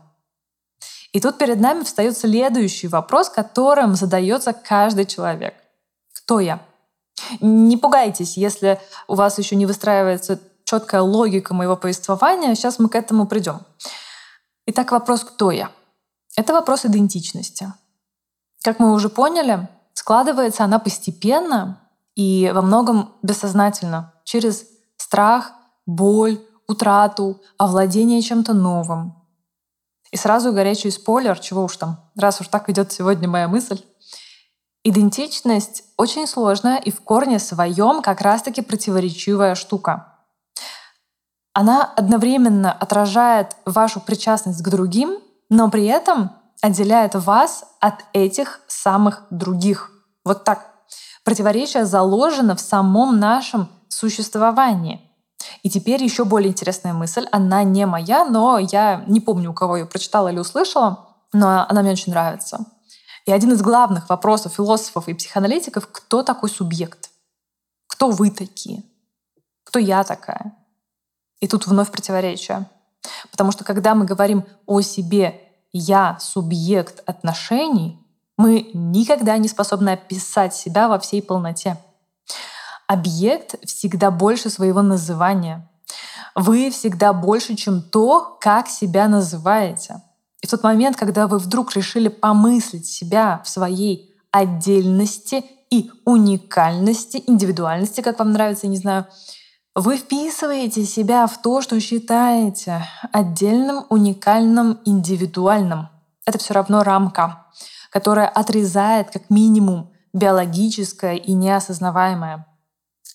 И 1.12 1.20
тут 1.20 1.38
перед 1.38 1.60
нами 1.60 1.84
встает 1.84 2.16
следующий 2.16 2.88
вопрос, 2.88 3.30
которым 3.30 3.94
задается 3.94 4.52
каждый 4.52 5.06
человек. 5.06 5.54
Кто 6.14 6.40
я? 6.40 6.60
Не 7.40 7.76
пугайтесь, 7.76 8.36
если 8.36 8.78
у 9.08 9.14
вас 9.14 9.38
еще 9.38 9.56
не 9.56 9.66
выстраивается 9.66 10.38
четкая 10.64 11.02
логика 11.02 11.54
моего 11.54 11.76
повествования. 11.76 12.54
Сейчас 12.54 12.78
мы 12.78 12.88
к 12.88 12.94
этому 12.94 13.26
придем. 13.26 13.60
Итак, 14.66 14.92
вопрос 14.92 15.24
«Кто 15.24 15.50
я?» 15.50 15.72
Это 16.36 16.52
вопрос 16.52 16.86
идентичности. 16.86 17.72
Как 18.62 18.78
мы 18.78 18.92
уже 18.92 19.08
поняли, 19.08 19.68
складывается 19.92 20.62
она 20.62 20.78
постепенно 20.78 21.80
и 22.14 22.48
во 22.54 22.62
многом 22.62 23.12
бессознательно, 23.22 24.14
через 24.22 24.64
страх, 24.96 25.52
боль, 25.84 26.40
утрату, 26.68 27.40
овладение 27.58 28.22
чем-то 28.22 28.54
новым. 28.54 29.16
И 30.12 30.16
сразу 30.16 30.52
горячий 30.52 30.92
спойлер, 30.92 31.40
чего 31.40 31.64
уж 31.64 31.76
там, 31.76 32.12
раз 32.14 32.40
уж 32.40 32.46
так 32.46 32.70
идет 32.70 32.92
сегодня 32.92 33.28
моя 33.28 33.48
мысль. 33.48 33.82
Идентичность 34.84 35.82
очень 35.96 36.28
сложная 36.28 36.76
и 36.78 36.92
в 36.92 37.00
корне 37.00 37.40
своем 37.40 38.00
как 38.00 38.20
раз-таки 38.20 38.62
противоречивая 38.62 39.56
штука. 39.56 40.11
Она 41.54 41.84
одновременно 41.84 42.72
отражает 42.72 43.56
вашу 43.64 44.00
причастность 44.00 44.62
к 44.62 44.68
другим, 44.68 45.18
но 45.50 45.70
при 45.70 45.86
этом 45.86 46.32
отделяет 46.60 47.14
вас 47.14 47.64
от 47.80 48.04
этих 48.12 48.60
самых 48.68 49.24
других. 49.30 49.90
Вот 50.24 50.44
так. 50.44 50.70
Противоречие 51.24 51.84
заложено 51.84 52.56
в 52.56 52.60
самом 52.60 53.18
нашем 53.18 53.68
существовании— 53.88 55.00
и 55.62 55.70
теперь 55.70 56.02
еще 56.02 56.24
более 56.24 56.50
интересная 56.50 56.92
мысль. 56.92 57.26
Она 57.30 57.62
не 57.62 57.86
моя, 57.86 58.24
но 58.24 58.58
я 58.58 59.04
не 59.06 59.20
помню, 59.20 59.50
у 59.50 59.54
кого 59.54 59.76
ее 59.76 59.86
прочитала 59.86 60.28
или 60.28 60.38
услышала, 60.38 61.08
но 61.32 61.66
она 61.68 61.82
мне 61.82 61.92
очень 61.92 62.12
нравится. 62.12 62.66
И 63.24 63.32
один 63.32 63.52
из 63.52 63.62
главных 63.62 64.08
вопросов 64.08 64.54
философов 64.54 65.08
и 65.08 65.14
психоаналитиков— 65.14 65.86
кто 65.92 66.22
такой 66.22 66.50
субъект? 66.50 67.10
Кто 67.86 68.10
вы 68.10 68.30
такие? 68.30 68.82
Кто 69.64 69.78
я 69.78 70.02
такая? 70.02 70.56
И 71.42 71.46
тут 71.46 71.66
вновь 71.66 71.90
противоречие. 71.90 72.64
Потому 73.30 73.52
что 73.52 73.64
когда 73.64 73.94
мы 73.94 74.06
говорим 74.06 74.44
о 74.64 74.80
себе 74.80 75.42
«я 75.72 76.16
субъект 76.20 77.02
отношений», 77.04 77.98
мы 78.38 78.70
никогда 78.72 79.36
не 79.36 79.48
способны 79.48 79.90
описать 79.90 80.54
себя 80.54 80.88
во 80.88 80.98
всей 80.98 81.20
полноте 81.20 81.76
объект 82.92 83.54
всегда 83.64 84.10
больше 84.10 84.50
своего 84.50 84.82
называния. 84.82 85.68
Вы 86.34 86.70
всегда 86.70 87.12
больше, 87.12 87.54
чем 87.54 87.82
то, 87.82 88.36
как 88.40 88.68
себя 88.68 89.08
называете. 89.08 90.02
И 90.40 90.46
в 90.46 90.50
тот 90.50 90.62
момент, 90.62 90.96
когда 90.96 91.26
вы 91.26 91.38
вдруг 91.38 91.74
решили 91.74 92.08
помыслить 92.08 92.86
себя 92.86 93.40
в 93.44 93.48
своей 93.48 94.14
отдельности 94.30 95.44
и 95.70 95.90
уникальности, 96.04 97.22
индивидуальности, 97.26 98.00
как 98.00 98.18
вам 98.18 98.32
нравится, 98.32 98.66
не 98.66 98.76
знаю, 98.76 99.06
вы 99.74 99.96
вписываете 99.96 100.84
себя 100.84 101.26
в 101.26 101.40
то, 101.40 101.62
что 101.62 101.80
считаете 101.80 102.84
отдельным, 103.10 103.86
уникальным, 103.88 104.78
индивидуальным. 104.84 105.88
Это 106.26 106.38
все 106.38 106.54
равно 106.54 106.82
рамка, 106.82 107.46
которая 107.90 108.28
отрезает 108.28 109.10
как 109.10 109.30
минимум 109.30 109.90
биологическое 110.12 111.14
и 111.14 111.32
неосознаваемое. 111.32 112.46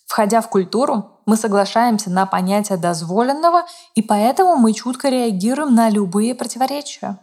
Входя 0.06 0.40
в 0.40 0.48
культуру, 0.48 1.20
мы 1.26 1.36
соглашаемся 1.36 2.10
на 2.10 2.26
понятие 2.26 2.78
дозволенного, 2.78 3.64
и 3.94 4.02
поэтому 4.02 4.56
мы 4.56 4.72
чутко 4.72 5.10
реагируем 5.10 5.74
на 5.74 5.90
любые 5.90 6.34
противоречия. 6.34 7.18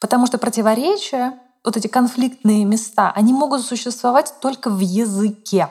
Потому 0.00 0.26
что 0.26 0.38
противоречия, 0.38 1.38
вот 1.62 1.76
эти 1.76 1.86
конфликтные 1.86 2.64
места, 2.64 3.12
они 3.14 3.32
могут 3.32 3.62
существовать 3.62 4.34
только 4.40 4.68
в 4.68 4.80
языке, 4.80 5.68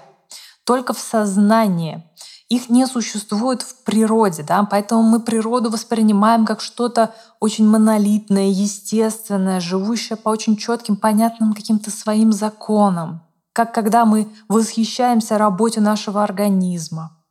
только 0.64 0.94
в 0.94 1.00
сознании. 1.00 2.04
Их 2.50 2.70
не 2.70 2.86
существует 2.86 3.62
в 3.62 3.84
природе, 3.84 4.44
да? 4.44 4.64
поэтому 4.64 5.02
мы 5.02 5.20
природу 5.20 5.70
воспринимаем 5.70 6.46
как 6.46 6.62
что-то 6.62 7.16
очень 7.40 7.68
монолитное, 7.68 8.48
естественное, 8.48 9.60
живущее 9.60 10.18
по 10.18 10.30
очень 10.30 10.58
четким, 10.58 10.96
понятным 10.96 11.54
каким-то 11.54 11.90
своим 11.90 12.32
законам 12.32 13.22
как 13.54 13.74
когда 13.74 14.06
мы 14.06 14.28
восхищаемся 14.50 15.38
работе 15.38 15.80
нашего 15.80 16.24
организма. 16.24 17.24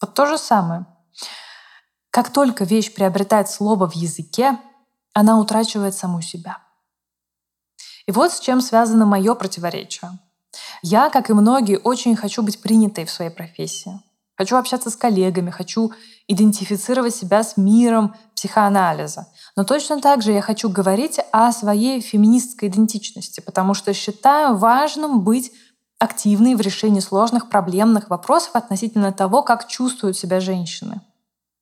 Вот 0.00 0.14
то 0.14 0.26
же 0.26 0.36
самое. 0.36 0.86
Как 2.10 2.32
только 2.32 2.64
вещь 2.64 2.92
приобретает 2.92 3.48
слово 3.48 3.88
в 3.88 3.94
языке, 3.94 4.58
она 5.12 5.38
утрачивает 5.38 5.94
саму 5.94 6.20
себя. 6.20 6.58
И 8.06 8.12
вот 8.12 8.32
с 8.32 8.40
чем 8.40 8.60
связано 8.60 9.06
мое 9.06 9.34
противоречие. 9.34 10.18
Я, 10.82 11.10
как 11.10 11.30
и 11.30 11.34
многие, 11.34 11.78
очень 11.78 12.16
хочу 12.16 12.42
быть 12.42 12.60
принятой 12.60 13.04
в 13.04 13.10
своей 13.10 13.30
профессии. 13.30 14.00
Хочу 14.38 14.56
общаться 14.56 14.88
с 14.88 14.94
коллегами, 14.94 15.50
хочу 15.50 15.90
идентифицировать 16.28 17.14
себя 17.14 17.42
с 17.42 17.56
миром 17.56 18.14
психоанализа. 18.36 19.26
Но 19.56 19.64
точно 19.64 20.00
так 20.00 20.22
же 20.22 20.30
я 20.30 20.42
хочу 20.42 20.68
говорить 20.70 21.18
о 21.32 21.50
своей 21.50 22.00
феминистской 22.00 22.68
идентичности, 22.68 23.40
потому 23.40 23.74
что 23.74 23.92
считаю 23.92 24.56
важным 24.56 25.22
быть 25.22 25.50
активной 25.98 26.54
в 26.54 26.60
решении 26.60 27.00
сложных 27.00 27.48
проблемных 27.48 28.10
вопросов 28.10 28.50
относительно 28.54 29.10
того, 29.12 29.42
как 29.42 29.66
чувствуют 29.66 30.16
себя 30.16 30.38
женщины. 30.38 31.00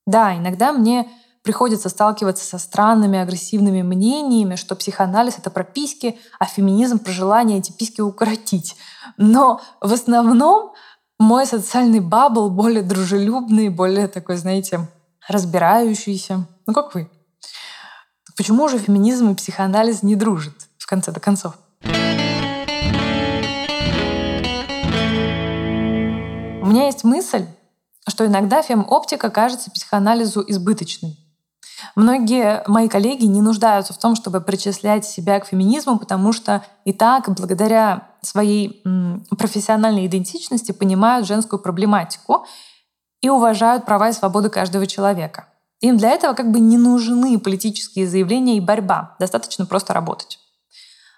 Да, 0.07 0.37
иногда 0.37 0.73
мне 0.73 1.09
приходится 1.43 1.89
сталкиваться 1.89 2.45
со 2.45 2.59
странными 2.59 3.19
агрессивными 3.19 3.81
мнениями, 3.81 4.57
что 4.57 4.77
психоанализ— 4.77 5.37
это 5.39 5.49
про 5.49 5.65
письки, 5.65 6.19
а 6.39 6.45
феминизм— 6.45 6.99
про 7.05 7.13
желание 7.13 7.59
эти 7.59 7.73
письки 7.73 8.03
укоротить. 8.03 8.77
Но 9.17 9.63
в 9.81 9.93
основном 9.93 10.73
мой 11.19 11.47
социальный 11.47 12.01
бабл 12.01 12.51
более 12.51 12.83
дружелюбный, 12.83 13.69
более 13.71 14.07
такой, 14.07 14.37
знаете, 14.37 14.87
разбирающийся. 15.29 16.47
Ну, 16.67 16.75
как 16.75 16.95
вы? 16.95 17.11
Почему 18.37 18.69
же 18.69 18.79
феминизм 18.79 19.31
и 19.31 19.35
психоанализ 19.35 20.03
не 20.03 20.15
дружат 20.15 20.55
в 20.77 20.87
конце-то 20.87 21.21
концов? 21.21 21.55
У 26.63 26.69
меня 26.69 26.87
есть 26.87 27.05
мысль, 27.05 27.47
что 28.09 28.27
иногда 28.27 28.61
фем-оптика 28.61 29.31
кажется 29.31 29.71
психоанализу 29.71 30.45
избыточной. 30.47 31.17
Многие 31.95 32.63
мои 32.67 32.89
коллеги 32.89 33.25
не 33.25 33.41
нуждаются 33.41 33.93
в 33.93 33.99
том, 33.99 34.17
чтобы 34.17 34.41
причислять 34.41 35.05
себя 35.05 35.39
к 35.41 35.47
феминизму, 35.47 35.99
потому 35.99 36.33
что 36.33 36.65
и 36.85 36.93
так, 36.93 37.29
благодаря 37.29 38.09
своей 38.23 38.83
профессиональной 39.39 40.07
идентичности, 40.07 40.73
понимают 40.73 41.27
женскую 41.27 41.61
проблематику 41.61 42.47
и 43.21 43.29
уважают 43.29 43.87
права 43.87 44.09
и 44.09 44.13
свободы 44.13 44.51
каждого 44.51 44.87
человека. 44.87 45.49
Им 45.81 45.99
для 45.99 46.11
этого 46.11 46.35
как 46.35 46.51
бы 46.51 46.59
не 46.59 46.79
нужны 46.79 47.39
политические 47.39 48.09
заявления 48.09 48.57
и 48.57 48.61
борьба. 48.61 49.15
Достаточно 49.19 49.67
просто 49.67 49.93
работать. 49.93 50.41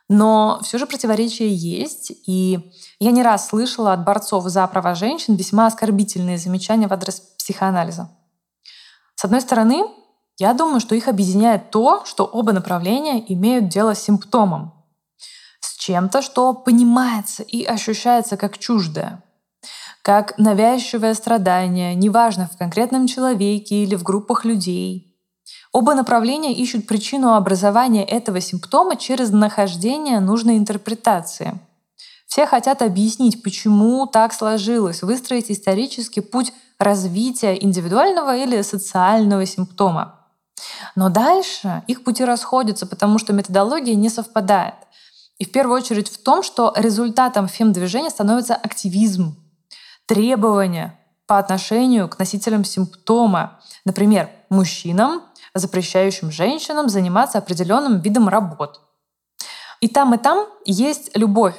Но 0.08 0.58
все 0.62 0.78
же 0.78 0.87
противоречия 0.87 1.52
есть, 1.52 2.12
и 2.26 2.72
я 2.98 3.10
не 3.10 3.22
раз 3.22 3.48
слышала 3.48 3.92
от 3.92 4.04
борцов 4.04 4.44
за 4.44 4.66
права 4.66 4.94
женщин 4.94 5.34
весьма 5.34 5.66
оскорбительные 5.66 6.38
замечания 6.38 6.88
в 6.88 6.92
адрес 6.92 7.20
психоанализа. 7.38 8.10
С 9.14 9.25
одной 9.25 9.42
стороны, 9.42 9.84
я 10.38 10.54
думаю, 10.54 10.80
что 10.80 10.95
их 10.95 11.09
объединяет 11.09 11.71
то, 11.71 12.04
что 12.04 12.25
оба 12.25 12.52
направления 12.52 13.23
имеют 13.33 13.68
дело 13.68 13.95
с 13.95 14.02
симптомом, 14.02 14.73
с 15.61 15.76
чем-то, 15.76 16.23
что 16.23 16.54
понимается 16.54 17.42
и 17.42 17.64
ощущается 17.64 18.37
как 18.37 18.59
чуждое 18.59 19.23
как 20.09 20.38
навязчивое 20.38 21.12
страдание, 21.12 21.95
неважно 21.95 22.49
в 22.50 22.57
конкретном 22.57 23.07
человеке 23.07 23.83
или 23.83 23.95
в 23.95 24.02
группах 24.02 24.47
людей. 24.47 25.14
Оба 25.71 25.95
направления 25.95 26.54
ищут 26.54 26.87
причину 26.87 27.35
образования 27.35 28.04
этого 28.04 28.40
симптома 28.40 28.97
через 28.97 29.28
нахождение 29.28 30.21
нужной 30.21 30.57
интерпретации. 30.57 31.61
Все 32.26 32.47
хотят 32.47 32.80
объяснить, 32.80 33.42
почему 33.42 34.07
так 34.07 34.33
сложилось, 34.33 35.02
выстроить 35.02 35.50
исторический 35.50 36.23
путь 36.23 36.54
развития 36.78 37.62
индивидуального 37.62 38.35
или 38.35 38.62
социального 38.62 39.45
симптома. 39.45 40.17
Но 40.95 41.09
дальше 41.09 41.83
их 41.87 42.05
пути 42.05 42.25
расходятся, 42.25 42.87
потому 42.87 43.19
что 43.19 43.33
методология 43.33 43.95
не 43.95 44.09
совпадает. 44.09 44.75
И 45.38 45.45
в 45.45 45.53
первую 45.53 45.77
очередь 45.77 46.11
в 46.11 46.19
том, 46.23 46.43
что 46.43 46.73
результатом 46.77 47.49
фем-движения 47.49 48.11
становится 48.11 48.55
активизм, 48.55 49.37
требования 50.07 50.99
по 51.27 51.38
отношению 51.38 52.09
к 52.09 52.19
носителям 52.19 52.65
симптома. 52.65 53.61
Например, 53.85 54.31
мужчинам, 54.49 55.23
запрещающим 55.55 56.33
женщинам 56.33 56.88
заниматься 56.88 57.38
определенным 57.38 58.01
видом 58.01 58.29
работ. 58.29 58.81
И 59.81 59.88
там, 59.88 60.14
и 60.14 60.18
там 60.18 60.47
есть 60.64 61.16
любовь 61.16 61.55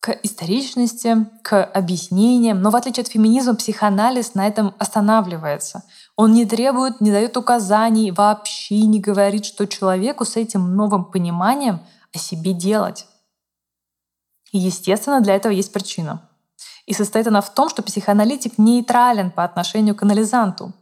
к 0.00 0.10
историчности, 0.22 1.26
к 1.42 1.64
объяснениям, 1.64 2.60
но 2.60 2.70
в 2.70 2.76
отличие 2.76 3.04
от 3.04 3.08
феминизма 3.08 3.54
психоанализ 3.54 4.34
на 4.34 4.46
этом 4.46 4.74
останавливается. 4.78 5.84
Он 6.16 6.32
не 6.32 6.46
требует, 6.46 7.00
не 7.00 7.10
дает 7.10 7.36
указаний, 7.36 8.12
вообще 8.12 8.82
не 8.82 9.00
говорит, 9.00 9.44
что 9.44 9.66
человеку 9.66 10.24
с 10.24 10.36
этим 10.36 10.76
новым 10.76 11.04
пониманием 11.04 11.80
о 12.14 12.18
себе 12.18 12.52
делать. 12.52 13.06
И, 14.52 14.58
естественно, 14.58 15.20
для 15.20 15.34
этого 15.34 15.52
есть 15.52 15.72
причина. 15.72 16.28
И 16.86 16.94
состоит 16.94 17.26
она 17.26 17.40
в 17.40 17.52
том, 17.52 17.68
что 17.68 17.82
психоаналитик 17.82 18.58
нейтрален 18.58 19.32
по 19.32 19.42
отношению 19.42 19.96
к 19.96 20.02
анализанту. 20.02 20.72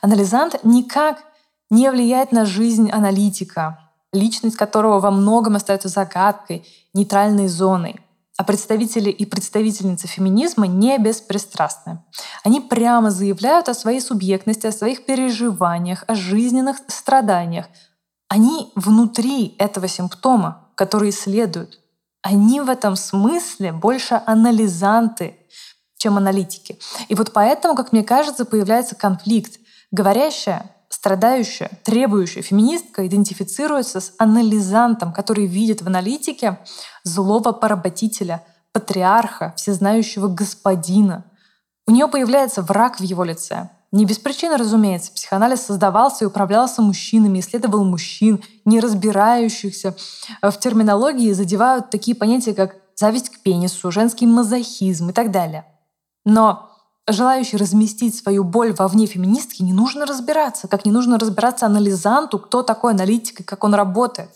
Анализант 0.00 0.64
никак 0.64 1.22
не 1.68 1.90
влияет 1.90 2.32
на 2.32 2.46
жизнь 2.46 2.90
аналитика, 2.90 3.90
личность 4.12 4.56
которого 4.56 5.00
во 5.00 5.10
многом 5.10 5.56
остается 5.56 5.88
загадкой, 5.88 6.66
нейтральной 6.94 7.48
зоной. 7.48 8.00
А 8.38 8.44
представители 8.44 9.10
и 9.10 9.26
представительницы 9.26 10.06
феминизма 10.06 10.68
не 10.68 10.96
беспристрастны. 10.98 11.98
Они 12.44 12.60
прямо 12.60 13.10
заявляют 13.10 13.68
о 13.68 13.74
своей 13.74 14.00
субъектности, 14.00 14.68
о 14.68 14.72
своих 14.72 15.04
переживаниях, 15.04 16.04
о 16.06 16.14
жизненных 16.14 16.76
страданиях. 16.86 17.66
Они 18.28 18.70
внутри 18.76 19.56
этого 19.58 19.88
симптома, 19.88 20.68
который 20.76 21.10
исследуют. 21.10 21.80
Они 22.22 22.60
в 22.60 22.70
этом 22.70 22.94
смысле 22.94 23.72
больше 23.72 24.22
анализанты, 24.24 25.36
чем 25.96 26.16
аналитики. 26.16 26.78
И 27.08 27.16
вот 27.16 27.32
поэтому, 27.32 27.74
как 27.74 27.90
мне 27.90 28.04
кажется, 28.04 28.44
появляется 28.44 28.94
конфликт. 28.94 29.58
Говорящая, 29.90 30.70
страдающая, 30.88 31.70
требующая 31.84 32.42
феминистка 32.42 33.06
идентифицируется 33.06 34.00
с 34.00 34.12
анализантом, 34.18 35.12
который 35.12 35.46
видит 35.46 35.82
в 35.82 35.86
аналитике 35.86 36.58
злого 37.04 37.52
поработителя, 37.52 38.44
патриарха, 38.72 39.52
всезнающего 39.56 40.28
господина. 40.28 41.24
У 41.86 41.90
нее 41.90 42.08
появляется 42.08 42.62
враг 42.62 43.00
в 43.00 43.02
его 43.02 43.24
лице. 43.24 43.70
Не 43.90 44.04
без 44.04 44.18
причины, 44.18 44.56
разумеется. 44.58 45.12
Психоанализ 45.12 45.62
создавался 45.62 46.24
и 46.24 46.28
управлялся 46.28 46.82
мужчинами, 46.82 47.40
исследовал 47.40 47.84
мужчин, 47.84 48.42
не 48.66 48.80
разбирающихся 48.80 49.96
в 50.42 50.52
терминологии, 50.52 51.32
задевают 51.32 51.88
такие 51.88 52.14
понятия, 52.14 52.52
как 52.52 52.76
зависть 52.94 53.30
к 53.30 53.38
пенису, 53.40 53.90
женский 53.90 54.26
мазохизм 54.26 55.08
и 55.08 55.12
так 55.12 55.30
далее. 55.30 55.64
Но 56.26 56.70
желающий 57.08 57.56
разместить 57.56 58.16
свою 58.16 58.44
боль 58.44 58.72
вовне 58.72 59.06
феминистки 59.06 59.62
не 59.62 59.72
нужно 59.72 60.06
разбираться, 60.06 60.68
как 60.68 60.84
не 60.84 60.92
нужно 60.92 61.18
разбираться 61.18 61.66
анализанту, 61.66 62.38
кто 62.38 62.62
такой 62.62 62.92
аналитик 62.92 63.40
и 63.40 63.44
как 63.44 63.64
он 63.64 63.74
работает. 63.74 64.30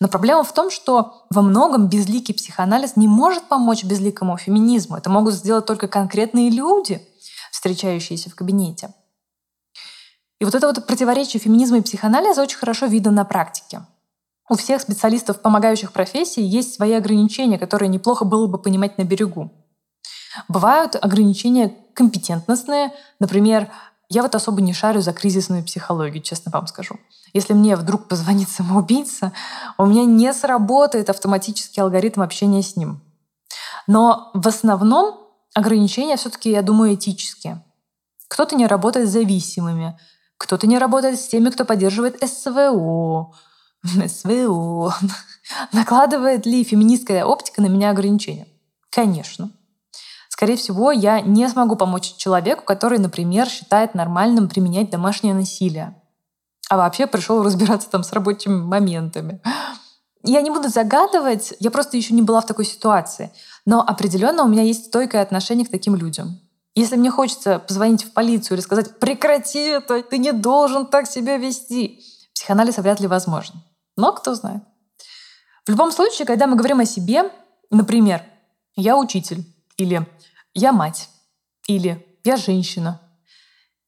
Но 0.00 0.08
проблема 0.08 0.42
в 0.42 0.52
том, 0.52 0.70
что 0.70 1.26
во 1.30 1.42
многом 1.42 1.88
безликий 1.88 2.34
психоанализ 2.34 2.96
не 2.96 3.08
может 3.08 3.44
помочь 3.44 3.84
безликому 3.84 4.36
феминизму. 4.36 4.96
Это 4.96 5.10
могут 5.10 5.34
сделать 5.34 5.66
только 5.66 5.88
конкретные 5.88 6.50
люди, 6.50 7.06
встречающиеся 7.50 8.30
в 8.30 8.34
кабинете. 8.34 8.94
И 10.38 10.44
вот 10.44 10.54
это 10.54 10.66
вот 10.66 10.86
противоречие 10.86 11.40
феминизма 11.40 11.78
и 11.78 11.82
психоанализа 11.82 12.42
очень 12.42 12.58
хорошо 12.58 12.86
видно 12.86 13.10
на 13.10 13.24
практике. 13.24 13.82
У 14.48 14.54
всех 14.54 14.80
специалистов, 14.80 15.40
помогающих 15.40 15.92
профессии, 15.92 16.42
есть 16.42 16.74
свои 16.74 16.92
ограничения, 16.92 17.58
которые 17.58 17.88
неплохо 17.88 18.24
было 18.24 18.46
бы 18.46 18.58
понимать 18.58 18.96
на 18.98 19.02
берегу. 19.02 19.50
Бывают 20.48 20.96
ограничения 21.00 21.74
компетентностные. 21.94 22.92
Например, 23.18 23.68
я 24.08 24.22
вот 24.22 24.34
особо 24.34 24.60
не 24.60 24.72
шарю 24.72 25.00
за 25.00 25.12
кризисную 25.12 25.64
психологию, 25.64 26.22
честно 26.22 26.50
вам 26.52 26.66
скажу. 26.66 26.96
Если 27.32 27.54
мне 27.54 27.76
вдруг 27.76 28.08
позвонит 28.08 28.48
самоубийца, 28.48 29.32
у 29.78 29.86
меня 29.86 30.04
не 30.04 30.32
сработает 30.32 31.10
автоматический 31.10 31.80
алгоритм 31.80 32.22
общения 32.22 32.62
с 32.62 32.76
ним. 32.76 33.00
Но 33.86 34.30
в 34.34 34.46
основном 34.46 35.18
ограничения 35.54 36.16
все-таки, 36.16 36.50
я 36.50 36.62
думаю, 36.62 36.94
этические. 36.94 37.64
Кто-то 38.28 38.56
не 38.56 38.66
работает 38.66 39.08
с 39.08 39.12
зависимыми, 39.12 39.98
кто-то 40.38 40.66
не 40.66 40.78
работает 40.78 41.20
с 41.20 41.28
теми, 41.28 41.50
кто 41.50 41.64
поддерживает 41.64 42.22
СВО. 42.22 43.32
СВО. 43.84 44.94
Накладывает 45.72 46.46
ли 46.46 46.64
феминистская 46.64 47.24
оптика 47.24 47.62
на 47.62 47.66
меня 47.66 47.90
ограничения? 47.90 48.48
Конечно. 48.90 49.50
Скорее 50.36 50.56
всего, 50.56 50.92
я 50.92 51.22
не 51.22 51.48
смогу 51.48 51.76
помочь 51.76 52.14
человеку, 52.18 52.62
который, 52.62 52.98
например, 52.98 53.48
считает 53.48 53.94
нормальным 53.94 54.50
применять 54.50 54.90
домашнее 54.90 55.32
насилие. 55.32 55.98
А 56.68 56.76
вообще 56.76 57.06
пришел 57.06 57.42
разбираться 57.42 57.88
там 57.88 58.02
с 58.02 58.12
рабочими 58.12 58.60
моментами. 58.60 59.40
Я 60.22 60.42
не 60.42 60.50
буду 60.50 60.68
загадывать, 60.68 61.54
я 61.58 61.70
просто 61.70 61.96
еще 61.96 62.12
не 62.12 62.20
была 62.20 62.42
в 62.42 62.46
такой 62.46 62.66
ситуации. 62.66 63.32
Но 63.64 63.80
определенно 63.80 64.44
у 64.44 64.46
меня 64.46 64.62
есть 64.62 64.88
стойкое 64.88 65.22
отношение 65.22 65.64
к 65.64 65.70
таким 65.70 65.96
людям. 65.96 66.38
Если 66.74 66.96
мне 66.96 67.10
хочется 67.10 67.58
позвонить 67.58 68.04
в 68.04 68.12
полицию 68.12 68.58
или 68.58 68.62
сказать 68.62 68.98
«прекрати 68.98 69.60
это, 69.60 70.02
ты 70.02 70.18
не 70.18 70.32
должен 70.32 70.84
так 70.84 71.06
себя 71.06 71.38
вести», 71.38 72.02
психоанализ 72.34 72.76
вряд 72.76 73.00
ли 73.00 73.06
возможен. 73.06 73.54
Но 73.96 74.12
кто 74.12 74.34
знает. 74.34 74.62
В 75.64 75.70
любом 75.70 75.90
случае, 75.92 76.26
когда 76.26 76.46
мы 76.46 76.56
говорим 76.56 76.80
о 76.80 76.84
себе, 76.84 77.32
например, 77.70 78.22
я 78.74 78.98
учитель, 78.98 79.55
или 79.76 80.06
«я 80.54 80.72
мать», 80.72 81.08
или 81.68 82.04
«я 82.24 82.36
женщина». 82.36 83.00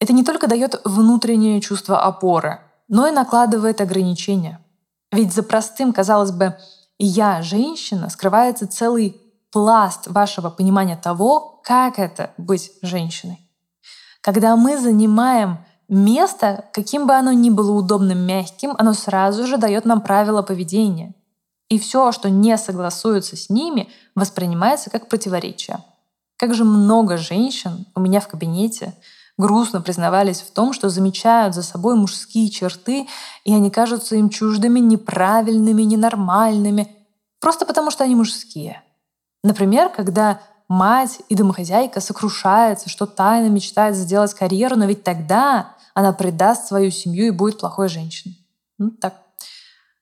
Это 0.01 0.13
не 0.13 0.25
только 0.25 0.47
дает 0.47 0.81
внутреннее 0.85 1.61
чувство 1.61 2.01
опоры, 2.01 2.61
но 2.89 3.07
и 3.09 3.11
накладывает 3.11 3.81
ограничения. 3.81 4.65
Ведь 5.11 5.33
за 5.33 5.43
простым, 5.43 5.93
казалось 5.93 6.31
бы, 6.31 6.57
«я 6.99 7.43
женщина» 7.43 8.09
скрывается 8.11 8.69
целый 8.69 9.21
пласт 9.51 10.07
вашего 10.07 10.51
понимания 10.51 10.97
того, 10.97 11.61
как 11.65 11.99
это 11.99 12.33
быть 12.37 12.73
женщиной. 12.83 13.41
Когда 14.21 14.57
мы 14.57 14.79
занимаем 14.79 15.59
место, 15.89 16.67
каким 16.73 17.07
бы 17.07 17.15
оно 17.15 17.33
ни 17.33 17.51
было 17.51 17.73
удобным, 17.73 18.19
мягким, 18.19 18.75
оно 18.79 18.93
сразу 18.93 19.47
же 19.47 19.57
дает 19.57 19.85
нам 19.85 20.01
правила 20.01 20.43
поведения. 20.43 21.15
И 21.69 21.79
все, 21.79 22.13
что 22.13 22.31
не 22.31 22.57
согласуется 22.57 23.37
с 23.37 23.51
ними, 23.51 23.89
воспринимается 24.15 24.91
как 24.91 25.09
противоречие. 25.09 25.79
Как 26.37 26.55
же 26.55 26.65
много 26.65 27.17
женщин 27.17 27.87
у 27.95 28.01
меня 28.01 28.21
в 28.21 28.29
кабинете 28.29 28.95
грустно 29.39 29.81
признавались 29.81 30.41
в 30.41 30.51
том, 30.51 30.73
что 30.73 30.89
замечают 30.89 31.55
за 31.55 31.63
собой 31.63 31.95
мужские 31.95 32.51
черты, 32.51 33.07
и 33.45 33.55
они 33.55 33.71
кажутся 33.71 34.17
им 34.17 34.29
чуждыми, 34.29 34.81
неправильными, 34.81 35.83
ненормальными, 35.83 36.89
просто 37.41 37.65
потому 37.65 37.91
что 37.91 38.05
они 38.05 38.17
мужские. 38.17 38.83
Например, 39.45 39.89
когда 39.89 40.41
мать 40.69 41.21
и 41.29 41.37
домохозяйка 41.37 42.01
сокрушается, 42.01 42.89
что 42.89 43.07
тайно 43.07 43.49
мечтает 43.49 43.95
сделать 43.95 44.35
карьеру, 44.35 44.77
но 44.77 44.85
ведь 44.85 45.05
тогда 45.05 45.77
она 45.95 46.13
предаст 46.13 46.67
свою 46.67 46.91
семью 46.91 47.29
и 47.29 47.31
будет 47.31 47.61
плохой 47.61 47.89
женщиной. 47.89 48.45
Ну, 48.77 48.91
так. 48.91 49.15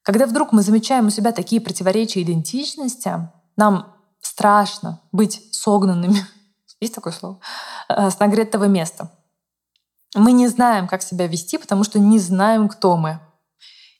Когда 0.07 0.27
вдруг 0.27 0.53
мы 0.53 0.63
замечаем 0.63 1.09
у 1.09 1.11
себя 1.11 1.33
такие 1.33 1.61
противоречия 1.61 2.23
идентичности, 2.23 3.29
нам 3.57 3.93
страшно 4.21 5.01
быть 5.11 5.43
согнанными, 5.51 6.25
есть 6.81 6.95
такое 6.95 7.13
слово, 7.13 7.41
э, 7.89 8.09
с 8.11 8.21
нагретого 8.21 8.65
места. 8.65 9.11
Мы 10.15 10.31
не 10.31 10.47
знаем, 10.47 10.87
как 10.87 11.03
себя 11.03 11.27
вести, 11.27 11.59
потому 11.59 11.83
что 11.83 11.99
не 11.99 12.21
знаем, 12.21 12.69
кто 12.69 12.97
мы. 12.97 13.19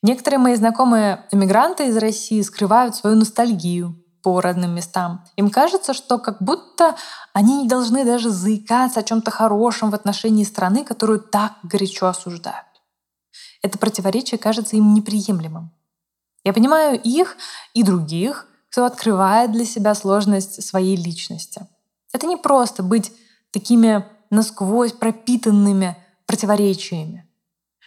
Некоторые 0.01 0.39
мои 0.39 0.55
знакомые 0.55 1.27
эмигранты 1.33 1.89
из 1.89 1.97
России 1.97 2.41
скрывают 2.43 2.95
свою 2.95 3.17
ностальгию 3.17 4.01
по 4.23 4.41
родным 4.41 4.77
местам. 4.77 5.25
Им 5.35 5.51
кажется, 5.51 5.93
что 5.93 6.19
как 6.19 6.41
будто 6.41 6.95
они 7.33 7.63
не 7.63 7.69
должны 7.69 8.05
даже 8.05 8.31
заикаться 8.31 9.01
о 9.01 9.03
чем-то 9.03 9.33
хорошем 9.33 9.91
в 9.91 9.95
отношении 9.97 10.45
страны, 10.45 10.85
которую 10.85 11.19
так 11.19 11.55
горячо 11.65 12.07
осуждают. 12.07 12.69
Это 13.61 13.77
противоречие 13.77 14.39
кажется 14.39 14.77
им 14.77 14.95
неприемлемым. 14.95 15.73
Я 16.47 16.53
понимаю 16.53 17.01
их 17.03 17.37
и 17.75 17.83
других, 17.83 18.47
кто 18.71 18.85
открывает 18.85 19.51
для 19.51 19.65
себя 19.65 19.97
сложность 19.97 20.63
своей 20.63 20.95
личности. 20.95 21.67
Это 22.13 22.29
не 22.29 22.37
просто 22.37 22.85
быть 22.85 23.13
такими 23.51 24.07
насквозь 24.31 24.93
пропитанными 24.93 25.97
противоречиями. 26.25 27.29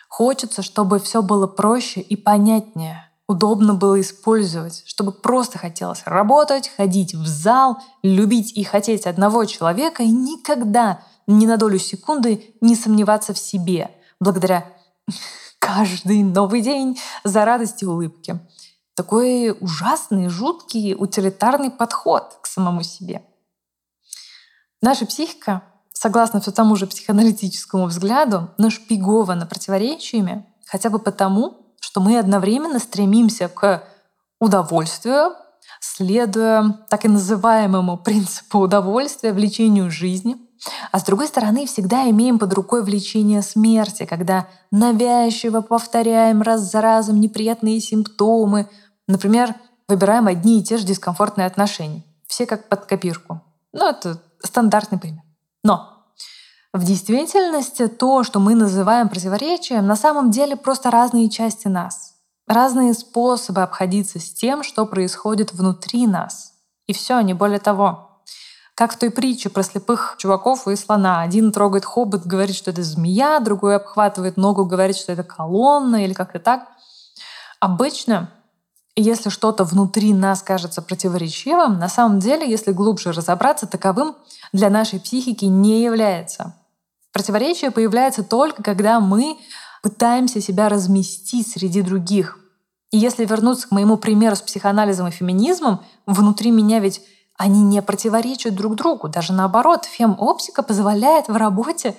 Хочется, 0.09 0.61
чтобы 0.61 0.99
все 0.99 1.21
было 1.21 1.47
проще 1.47 2.01
и 2.01 2.17
понятнее, 2.17 3.09
удобно 3.29 3.75
было 3.75 4.01
использовать, 4.01 4.83
чтобы 4.85 5.13
просто 5.13 5.57
хотелось 5.57 6.01
работать, 6.03 6.69
ходить 6.75 7.13
в 7.13 7.25
зал, 7.25 7.77
любить 8.03 8.51
и 8.57 8.65
хотеть 8.65 9.07
одного 9.07 9.45
человека 9.45 10.03
и 10.03 10.11
никогда 10.11 11.01
ни 11.27 11.45
на 11.45 11.55
долю 11.55 11.79
секунды 11.79 12.55
не 12.59 12.75
сомневаться 12.75 13.33
в 13.33 13.37
себе, 13.37 13.89
благодаря 14.19 14.65
каждый 15.75 16.23
новый 16.23 16.61
день 16.61 16.99
за 17.23 17.45
радость 17.45 17.83
и 17.83 17.85
улыбки. 17.85 18.39
Такой 18.95 19.55
ужасный, 19.59 20.27
жуткий, 20.27 20.95
утилитарный 20.95 21.69
подход 21.69 22.39
к 22.41 22.47
самому 22.47 22.83
себе. 22.83 23.23
Наша 24.81 25.05
психика, 25.05 25.61
согласно 25.93 26.41
все 26.41 26.51
тому 26.51 26.75
же 26.75 26.87
психоаналитическому 26.87 27.85
взгляду, 27.85 28.49
нашпигована 28.57 29.45
противоречиями 29.45 30.45
хотя 30.65 30.89
бы 30.89 30.99
потому, 30.99 31.75
что 31.79 32.01
мы 32.01 32.17
одновременно 32.17 32.79
стремимся 32.79 33.47
к 33.47 33.83
удовольствию, 34.39 35.33
следуя 35.79 36.85
так 36.89 37.05
и 37.05 37.09
называемому 37.09 37.97
принципу 37.97 38.59
удовольствия, 38.59 39.33
влечению 39.33 39.91
жизни— 39.91 40.37
а 40.91 40.99
с 40.99 41.03
другой 41.03 41.27
стороны, 41.27 41.65
всегда 41.65 42.09
имеем 42.09 42.39
под 42.39 42.53
рукой 42.53 42.83
влечение 42.83 43.41
смерти, 43.41 44.05
когда 44.05 44.47
навязчиво 44.71 45.61
повторяем 45.61 46.41
раз 46.41 46.71
за 46.71 46.81
разом 46.81 47.19
неприятные 47.19 47.79
симптомы. 47.79 48.69
Например, 49.07 49.55
выбираем 49.87 50.27
одни 50.27 50.59
и 50.59 50.63
те 50.63 50.77
же 50.77 50.85
дискомфортные 50.85 51.47
отношения. 51.47 52.03
Все 52.27 52.45
как 52.45 52.69
под 52.69 52.85
копирку. 52.85 53.41
Ну, 53.73 53.87
это 53.87 54.21
стандартный 54.43 54.99
пример. 54.99 55.23
Но 55.63 55.99
в 56.73 56.83
действительности 56.83 57.87
то, 57.87 58.23
что 58.23 58.39
мы 58.39 58.53
называем 58.55 59.09
противоречием, 59.09 59.87
на 59.87 59.95
самом 59.95 60.29
деле 60.29 60.55
просто 60.55 60.91
разные 60.91 61.29
части 61.29 61.67
нас. 61.67 62.13
Разные 62.47 62.93
способы 62.93 63.61
обходиться 63.61 64.19
с 64.19 64.31
тем, 64.31 64.63
что 64.63 64.85
происходит 64.85 65.53
внутри 65.53 66.07
нас. 66.07 66.53
И 66.87 66.93
все, 66.93 67.19
не 67.21 67.33
более 67.33 67.59
того. 67.59 68.08
Как 68.79 68.93
в 68.93 68.97
той 68.97 69.11
притче 69.11 69.49
про 69.49 69.61
слепых 69.61 70.15
чуваков 70.17 70.65
и 70.69 70.77
слона. 70.77 71.21
Один 71.21 71.51
трогает 71.51 71.83
хобот, 71.83 72.25
говорит, 72.25 72.55
что 72.55 72.71
это 72.71 72.81
змея, 72.81 73.41
другой 73.41 73.75
обхватывает 73.75 74.37
ногу, 74.37 74.63
говорит, 74.63 74.95
что 74.95 75.11
это 75.11 75.21
колонна 75.21 76.05
или 76.05 76.13
как-то 76.13 76.39
так. 76.39 76.65
Обычно, 77.59 78.31
если 78.95 79.27
что-то 79.27 79.65
внутри 79.65 80.13
нас 80.13 80.41
кажется 80.41 80.81
противоречивым, 80.81 81.77
на 81.77 81.89
самом 81.89 82.19
деле, 82.19 82.49
если 82.49 82.71
глубже 82.71 83.11
разобраться, 83.11 83.67
таковым 83.67 84.15
для 84.53 84.69
нашей 84.69 85.01
психики 85.01 85.43
не 85.43 85.83
является. 85.83 86.55
Противоречие 87.11 87.71
появляется 87.71 88.23
только, 88.23 88.63
когда 88.63 89.01
мы 89.01 89.37
пытаемся 89.83 90.39
себя 90.39 90.69
разместить 90.69 91.51
среди 91.51 91.81
других. 91.81 92.39
И 92.91 92.97
если 92.97 93.25
вернуться 93.25 93.67
к 93.67 93.71
моему 93.71 93.97
примеру 93.97 94.37
с 94.37 94.41
психоанализом 94.41 95.09
и 95.09 95.11
феминизмом, 95.11 95.81
внутри 96.05 96.51
меня 96.51 96.79
ведь 96.79 97.01
они 97.39 97.61
не 97.61 97.81
противоречат 97.81 98.53
друг 98.53 98.75
другу. 98.75 99.07
Даже 99.07 99.31
наоборот, 99.31 99.85
фем-оптика 99.85 100.61
позволяет 100.61 101.29
в 101.29 101.37
работе 101.37 101.95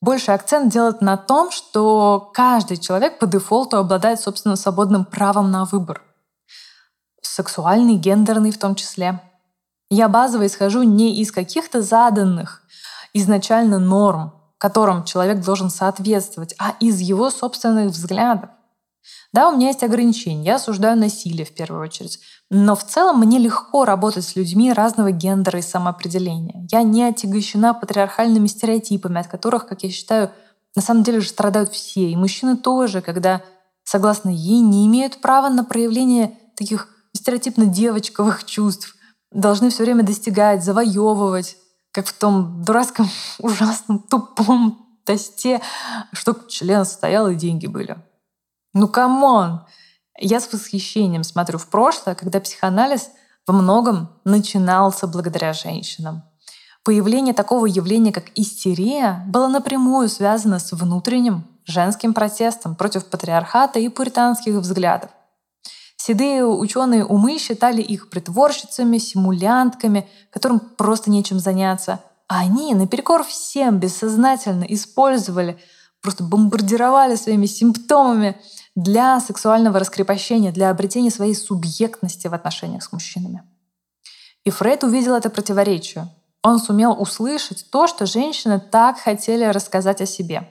больше 0.00 0.30
акцент 0.30 0.72
делать 0.72 1.00
на 1.00 1.16
том, 1.16 1.50
что 1.50 2.30
каждый 2.32 2.76
человек 2.76 3.18
по 3.18 3.26
дефолту 3.26 3.78
обладает 3.78 4.20
собственно 4.20 4.54
свободным 4.54 5.04
правом 5.04 5.50
на 5.50 5.64
выбор. 5.64 6.00
Сексуальный, 7.20 7.96
гендерный 7.96 8.52
в 8.52 8.58
том 8.58 8.76
числе. 8.76 9.20
Я 9.90 10.08
базово 10.08 10.46
исхожу 10.46 10.84
не 10.84 11.20
из 11.20 11.32
каких-то 11.32 11.82
заданных 11.82 12.62
изначально 13.12 13.80
норм, 13.80 14.32
которым 14.58 15.02
человек 15.02 15.44
должен 15.44 15.70
соответствовать, 15.70 16.54
а 16.60 16.76
из 16.78 17.00
его 17.00 17.30
собственных 17.30 17.90
взглядов. 17.90 18.50
Да, 19.32 19.48
у 19.48 19.56
меня 19.56 19.68
есть 19.68 19.82
ограничения, 19.82 20.44
я 20.44 20.54
осуждаю 20.54 20.96
насилие 20.96 21.44
в 21.44 21.52
первую 21.52 21.82
очередь. 21.82 22.20
Но 22.50 22.76
в 22.76 22.84
целом 22.84 23.20
мне 23.20 23.38
легко 23.38 23.84
работать 23.84 24.24
с 24.24 24.36
людьми 24.36 24.72
разного 24.72 25.10
гендера 25.10 25.58
и 25.58 25.62
самоопределения. 25.62 26.66
Я 26.70 26.82
не 26.82 27.02
отягощена 27.02 27.74
патриархальными 27.74 28.46
стереотипами, 28.46 29.20
от 29.20 29.26
которых, 29.26 29.66
как 29.66 29.82
я 29.82 29.90
считаю, 29.90 30.30
на 30.76 30.82
самом 30.82 31.02
деле 31.02 31.20
же 31.20 31.28
страдают 31.28 31.70
все. 31.70 32.10
И 32.10 32.16
мужчины 32.16 32.56
тоже, 32.56 33.00
когда, 33.00 33.42
согласно 33.84 34.28
ей, 34.28 34.60
не 34.60 34.86
имеют 34.86 35.20
права 35.20 35.48
на 35.48 35.64
проявление 35.64 36.38
таких 36.56 36.88
стереотипно 37.14 37.66
девочковых 37.66 38.44
чувств. 38.44 38.94
Должны 39.30 39.70
все 39.70 39.84
время 39.84 40.02
достигать, 40.02 40.64
завоевывать, 40.64 41.56
как 41.92 42.06
в 42.06 42.12
том 42.12 42.62
дурацком, 42.62 43.08
ужасном, 43.38 44.00
тупом 44.00 44.84
тосте, 45.04 45.60
чтоб 46.12 46.48
член 46.48 46.84
стоял 46.84 47.28
и 47.28 47.34
деньги 47.34 47.66
были. 47.66 47.96
Ну, 48.72 48.88
come 48.88 49.33
on! 49.33 49.66
Я 50.18 50.40
с 50.40 50.52
восхищением 50.52 51.24
смотрю 51.24 51.58
в 51.58 51.66
прошлое, 51.66 52.14
когда 52.14 52.40
психоанализ 52.40 53.10
во 53.46 53.54
многом 53.54 54.08
начинался 54.24 55.06
благодаря 55.06 55.52
женщинам. 55.52 56.22
Появление 56.84 57.34
такого 57.34 57.66
явления, 57.66 58.12
как 58.12 58.26
истерия, 58.34 59.24
было 59.26 59.48
напрямую 59.48 60.08
связано 60.08 60.58
с 60.58 60.72
внутренним 60.72 61.44
женским 61.66 62.12
протестом 62.12 62.76
против 62.76 63.06
патриархата 63.06 63.78
и 63.78 63.88
пуританских 63.88 64.54
взглядов. 64.54 65.10
Седые 65.96 66.44
ученые 66.44 67.04
умы 67.06 67.38
считали 67.38 67.80
их 67.80 68.10
притворщицами, 68.10 68.98
симулянтками, 68.98 70.06
которым 70.30 70.60
просто 70.60 71.10
нечем 71.10 71.38
заняться. 71.38 72.00
А 72.28 72.40
они, 72.40 72.74
наперекор 72.74 73.24
всем, 73.24 73.78
бессознательно 73.78 74.64
использовали, 74.64 75.58
просто 76.02 76.22
бомбардировали 76.22 77.16
своими 77.16 77.46
симптомами 77.46 78.36
для 78.74 79.20
сексуального 79.20 79.78
раскрепощения, 79.78 80.52
для 80.52 80.70
обретения 80.70 81.10
своей 81.10 81.34
субъектности 81.34 82.26
в 82.26 82.34
отношениях 82.34 82.82
с 82.82 82.92
мужчинами. 82.92 83.42
И 84.44 84.50
Фрейд 84.50 84.84
увидел 84.84 85.14
это 85.14 85.30
противоречие. 85.30 86.08
Он 86.42 86.58
сумел 86.58 87.00
услышать 87.00 87.70
то, 87.70 87.86
что 87.86 88.04
женщины 88.04 88.60
так 88.60 88.98
хотели 88.98 89.44
рассказать 89.44 90.00
о 90.02 90.06
себе. 90.06 90.48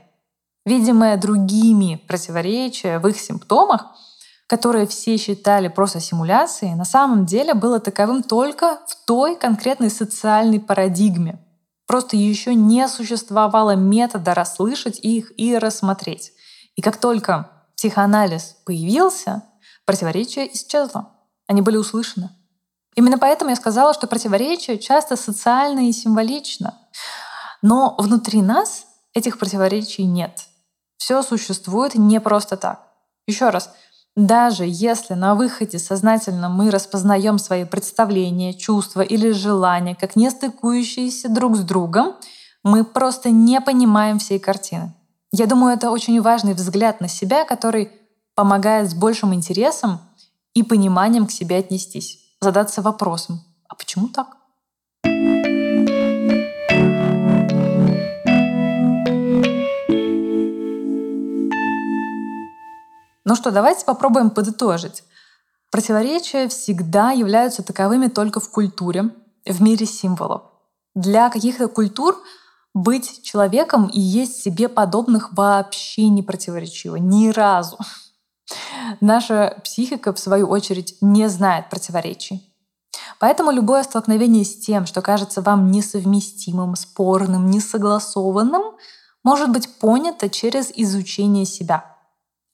Видимое 0.66 1.18
другими 1.18 2.02
противоречия 2.08 3.00
в 3.00 3.08
их 3.08 3.20
симптомах, 3.20 3.88
которое 4.48 4.88
все 4.88 5.18
считали 5.18 5.68
просто 5.68 6.00
симуляцией, 6.00 6.76
на 6.76 6.86
самом 6.86 7.26
деле 7.26 7.54
было 7.54 7.80
таковым 7.80 8.24
только 8.24 8.80
в 8.88 9.06
той 9.06 9.36
конкретной 9.36 9.90
социальной 9.90 10.60
парадигме. 10.60 11.40
Просто 11.86 12.16
еще 12.16 12.56
не 12.56 12.88
существовало 12.88 13.76
метода 13.76 14.34
расслышать 14.34 15.00
их 15.00 15.32
и 15.38 15.58
рассмотреть. 15.58 16.32
И 16.76 16.82
как 16.82 16.98
только 16.98 17.50
психоанализ 17.76 18.58
появился, 18.66 19.44
противоречие 19.86 20.54
исчезло. 20.54 21.12
Они 21.48 21.62
были 21.62 21.78
услышаны. 21.78 22.30
Именно 22.96 23.18
поэтому 23.18 23.50
я 23.50 23.56
сказала, 23.56 23.94
что 23.94 24.08
противоречие 24.08 24.78
часто 24.78 25.16
социально 25.16 25.90
и 25.90 25.92
символично. 25.92 26.78
Но 27.62 27.96
внутри 27.98 28.42
нас 28.42 28.86
этих 29.14 29.40
противоречий 29.40 30.06
нет. 30.06 30.48
Все 30.98 31.22
существует 31.24 31.96
не 31.96 32.20
просто 32.22 32.56
так. 32.56 32.88
Еще 33.26 33.50
раз, 33.50 33.72
даже 34.16 34.64
если 34.68 35.16
на 35.16 35.34
выходе 35.34 35.80
сознательно 35.80 36.50
мы 36.50 36.70
распознаем 36.70 37.40
свои 37.40 37.66
представления, 37.66 38.54
чувства 38.54 39.02
или 39.02 39.32
желания 39.32 39.96
как 39.96 40.16
не 40.16 40.30
стыкующиеся 40.30 41.30
друг 41.30 41.56
с 41.56 41.62
другом, 41.62 42.16
мы 42.64 42.86
просто 42.86 43.32
не 43.32 43.60
понимаем 43.60 44.20
всей 44.20 44.40
картины. 44.40 44.94
Я 45.36 45.48
думаю, 45.48 45.74
это 45.74 45.90
очень 45.90 46.22
важный 46.22 46.54
взгляд 46.54 47.02
на 47.02 47.08
себя, 47.08 47.44
который 47.44 47.92
помогает 48.36 48.92
с 48.92 48.94
большим 48.94 49.34
интересом 49.34 50.00
и 50.54 50.62
пониманием 50.62 51.26
к 51.26 51.32
себе 51.32 51.58
отнестись, 51.58 52.20
задаться 52.40 52.84
вопросом, 52.84 53.42
а 53.68 53.74
почему 53.74 54.10
так? 54.10 54.38
Ну 63.26 63.36
что, 63.36 63.50
давайте 63.50 63.86
попробуем 63.86 64.30
подытожить. 64.30 65.04
Противоречия 65.72 66.48
всегда 66.48 67.10
являются 67.10 67.64
таковыми 67.64 68.06
только 68.06 68.40
в 68.40 68.52
культуре, 68.52 69.10
в 69.48 69.64
мире 69.64 69.88
символов. 69.88 70.44
Для 70.94 71.32
каких-то 71.32 71.68
культур 71.70 72.22
быть 72.74 73.22
человеком 73.24 73.88
и 73.88 74.00
есть 74.00 74.42
себе 74.42 74.68
подобных 74.68 75.34
вообще 75.34 76.08
не 76.08 76.24
противоречиво, 76.24 76.96
ни 76.96 77.30
разу. 77.30 77.78
Наша 79.00 79.60
психика, 79.64 80.14
в 80.14 80.20
свою 80.20 80.48
очередь, 80.48 80.98
не 81.02 81.28
знает 81.30 81.70
противоречий. 81.70 82.50
Поэтому 83.20 83.52
любое 83.52 83.84
столкновение 83.84 84.44
с 84.44 84.60
тем, 84.60 84.86
что 84.86 85.02
кажется 85.02 85.42
вам 85.42 85.72
несовместимым, 85.72 86.76
спорным, 86.76 87.50
несогласованным, 87.50 88.64
может 89.24 89.52
быть 89.52 89.78
понято 89.80 90.30
через 90.30 90.72
изучение 90.76 91.46
себя— 91.46 91.86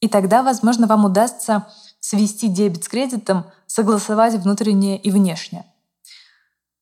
и 0.00 0.08
тогда, 0.08 0.42
возможно, 0.42 0.86
вам 0.86 1.04
удастся 1.04 1.66
свести 2.00 2.48
дебет 2.48 2.84
с 2.84 2.88
кредитом, 2.88 3.44
согласовать 3.66 4.34
внутреннее 4.34 4.98
и 4.98 5.10
внешнее. 5.10 5.66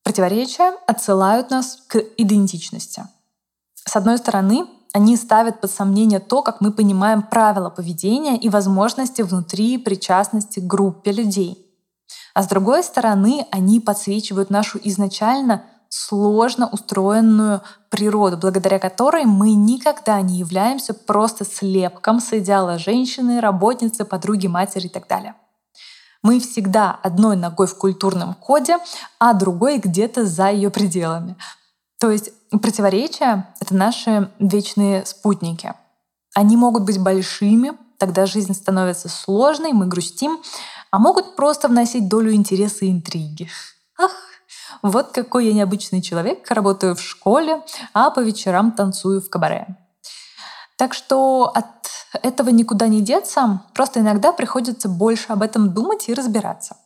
Противоречия 0.04 0.72
отсылают 0.86 1.50
нас 1.50 1.78
к 1.88 1.98
идентичности. 2.16 3.06
С 3.88 3.96
одной 3.96 4.18
стороны, 4.18 4.66
они 4.92 5.16
ставят 5.16 5.62
под 5.62 5.70
сомнение 5.70 6.20
то, 6.20 6.42
как 6.42 6.60
мы 6.60 6.72
понимаем 6.72 7.22
правила 7.22 7.70
поведения 7.70 8.36
и 8.36 8.50
возможности 8.50 9.22
внутри 9.22 9.78
причастности 9.78 10.60
к 10.60 10.64
группе 10.64 11.10
людей. 11.10 11.66
А 12.34 12.42
с 12.42 12.48
другой 12.48 12.82
стороны, 12.82 13.46
они 13.50 13.80
подсвечивают 13.80 14.50
нашу 14.50 14.78
изначально 14.84 15.62
сложно 15.88 16.68
устроенную 16.68 17.62
природу, 17.88 18.36
благодаря 18.36 18.78
которой 18.78 19.24
мы 19.24 19.54
никогда 19.54 20.20
не 20.20 20.36
являемся 20.36 20.92
просто 20.92 21.46
слепком 21.46 22.20
с 22.20 22.34
идеала 22.34 22.78
женщины, 22.78 23.40
работницы, 23.40 24.04
подруги, 24.04 24.48
матери 24.48 24.88
и 24.88 24.90
так 24.90 25.08
далее. 25.08 25.34
Мы 26.22 26.40
всегда 26.40 26.98
одной 27.02 27.36
ногой 27.36 27.66
в 27.66 27.78
культурном 27.78 28.34
коде, 28.34 28.76
а 29.18 29.32
другой 29.32 29.78
где-то 29.78 30.26
за 30.26 30.50
ее 30.50 30.68
пределами. 30.68 31.36
То 31.98 32.10
есть 32.10 32.30
противоречия— 32.50 33.52
это 33.60 33.74
наши 33.74 34.30
вечные 34.38 35.04
спутники. 35.04 35.74
Они 36.34 36.56
могут 36.56 36.84
быть 36.84 37.00
большими, 37.00 37.72
тогда 37.98 38.26
жизнь 38.26 38.54
становится 38.54 39.08
сложной, 39.08 39.72
мы 39.72 39.86
грустим, 39.86 40.38
а 40.90 40.98
могут 40.98 41.34
просто 41.34 41.68
вносить 41.68 42.08
долю 42.08 42.32
интереса 42.32 42.84
и 42.84 42.90
интриги. 42.90 43.50
Ах, 43.98 44.12
вот 44.82 45.10
какой 45.12 45.46
я 45.46 45.52
необычный 45.52 46.00
человек, 46.00 46.48
работаю 46.50 46.94
в 46.94 47.00
школе, 47.00 47.62
а 47.92 48.10
по 48.10 48.20
вечерам 48.20 48.72
танцую 48.72 49.20
в 49.20 49.28
кабаре. 49.28 49.76
Так 50.76 50.94
что 50.94 51.50
от 51.52 51.66
этого 52.22 52.50
никуда 52.50 52.86
не 52.86 53.00
деться, 53.00 53.62
просто 53.74 54.00
иногда 54.00 54.32
приходится 54.32 54.88
больше 54.88 55.32
об 55.32 55.42
этом 55.42 55.74
думать 55.74 56.08
и 56.08 56.14
разбираться. 56.14 56.76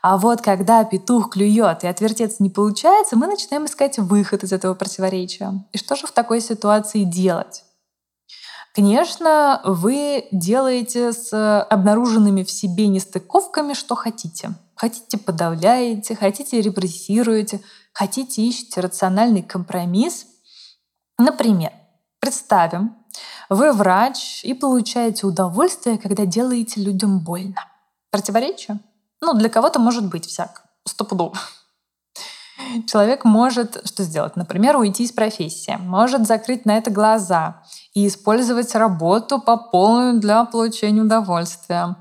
А 0.00 0.16
вот 0.16 0.40
когда 0.42 0.84
петух 0.84 1.30
клюет 1.30 1.82
и 1.82 1.88
отвертеться 1.88 2.42
не 2.42 2.50
получается, 2.50 3.16
мы 3.16 3.26
начинаем 3.26 3.64
искать 3.64 3.98
выход 3.98 4.44
из 4.44 4.52
этого 4.52 4.74
противоречия. 4.74 5.64
И 5.72 5.78
что 5.78 5.96
же 5.96 6.06
в 6.06 6.12
такой 6.12 6.40
ситуации 6.40 7.04
делать? 7.04 7.64
Конечно, 8.74 9.60
вы 9.64 10.28
делаете 10.30 11.12
с 11.12 11.62
обнаруженными 11.62 12.44
в 12.44 12.50
себе 12.50 12.86
нестыковками, 12.86 13.74
что 13.74 13.96
хотите. 13.96 14.50
Хотите 14.76 15.18
подавляете, 15.18 16.14
хотите 16.14 16.60
репрессируете, 16.60 17.60
хотите 17.92 18.42
ищете 18.42 18.80
рациональный 18.80 19.42
компромисс. 19.42 20.26
Например, 21.18 21.72
представим, 22.20 22.94
вы 23.48 23.72
врач 23.72 24.44
и 24.44 24.54
получаете 24.54 25.26
удовольствие, 25.26 25.98
когда 25.98 26.24
делаете 26.24 26.80
людям 26.80 27.18
больно. 27.18 27.64
Противоречие? 28.12 28.78
Ну, 29.20 29.34
для 29.34 29.48
кого-то 29.48 29.78
может 29.78 30.06
быть 30.06 30.26
всяк. 30.26 30.64
Стопудово. 30.84 31.34
Человек 32.86 33.24
может 33.24 33.80
что 33.86 34.02
сделать? 34.02 34.36
Например, 34.36 34.76
уйти 34.76 35.04
из 35.04 35.12
профессии, 35.12 35.76
может 35.80 36.26
закрыть 36.26 36.66
на 36.66 36.76
это 36.76 36.90
глаза 36.90 37.62
и 37.94 38.06
использовать 38.06 38.74
работу 38.74 39.40
по 39.40 39.56
полную 39.56 40.20
для 40.20 40.44
получения 40.44 41.02
удовольствия. 41.02 41.96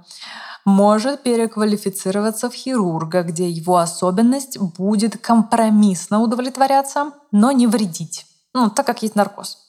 Может 0.65 1.23
переквалифицироваться 1.23 2.49
в 2.49 2.53
хирурга, 2.53 3.23
где 3.23 3.49
его 3.49 3.77
особенность 3.77 4.57
будет 4.59 5.17
компромиссно 5.17 6.19
удовлетворяться, 6.21 7.13
но 7.31 7.51
не 7.51 7.67
вредить. 7.67 8.25
Ну, 8.53 8.69
так 8.69 8.85
как 8.85 9.01
есть 9.01 9.15
наркоз. 9.15 9.59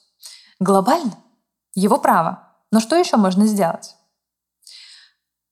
Глобально 0.59 1.13
его 1.73 1.97
право. 1.97 2.49
Но 2.71 2.79
что 2.79 2.95
еще 2.95 3.15
можно 3.17 3.45
сделать? 3.45 3.95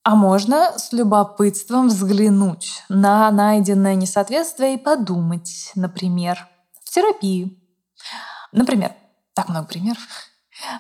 А 0.08 0.16
можно 0.16 0.72
с 0.78 0.94
любопытством 0.94 1.90
взглянуть 1.90 2.82
на 2.88 3.30
найденное 3.30 3.94
несоответствие 3.94 4.76
и 4.76 4.78
подумать, 4.78 5.74
например, 5.76 6.48
в 6.82 6.90
терапии. 6.90 7.62
Например, 8.54 8.94
так 9.34 9.50
много 9.50 9.68
примеров. 9.68 10.08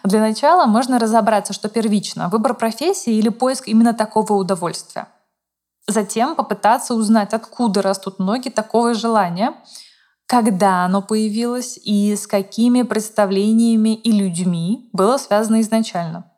Для 0.05 0.21
начала 0.21 0.65
можно 0.65 0.97
разобраться, 0.97 1.51
что 1.51 1.67
первично– 1.67 2.29
выбор 2.31 2.53
профессии 2.53 3.15
или 3.15 3.27
поиск 3.27 3.67
именно 3.67 3.93
такого 3.93 4.31
удовольствия. 4.31 5.09
Затем 5.87 6.33
попытаться 6.33 6.93
узнать, 6.93 7.33
откуда 7.33 7.81
растут 7.81 8.19
ноги 8.19 8.47
такого 8.47 8.93
желания, 8.93 9.55
когда 10.25 10.85
оно 10.85 11.01
появилось 11.01 11.77
и 11.83 12.15
с 12.15 12.27
какими 12.27 12.83
представлениями 12.83 13.93
и 13.93 14.09
людьми 14.09 14.89
было 14.93 15.17
связано 15.17 15.59
изначально. 15.59 16.31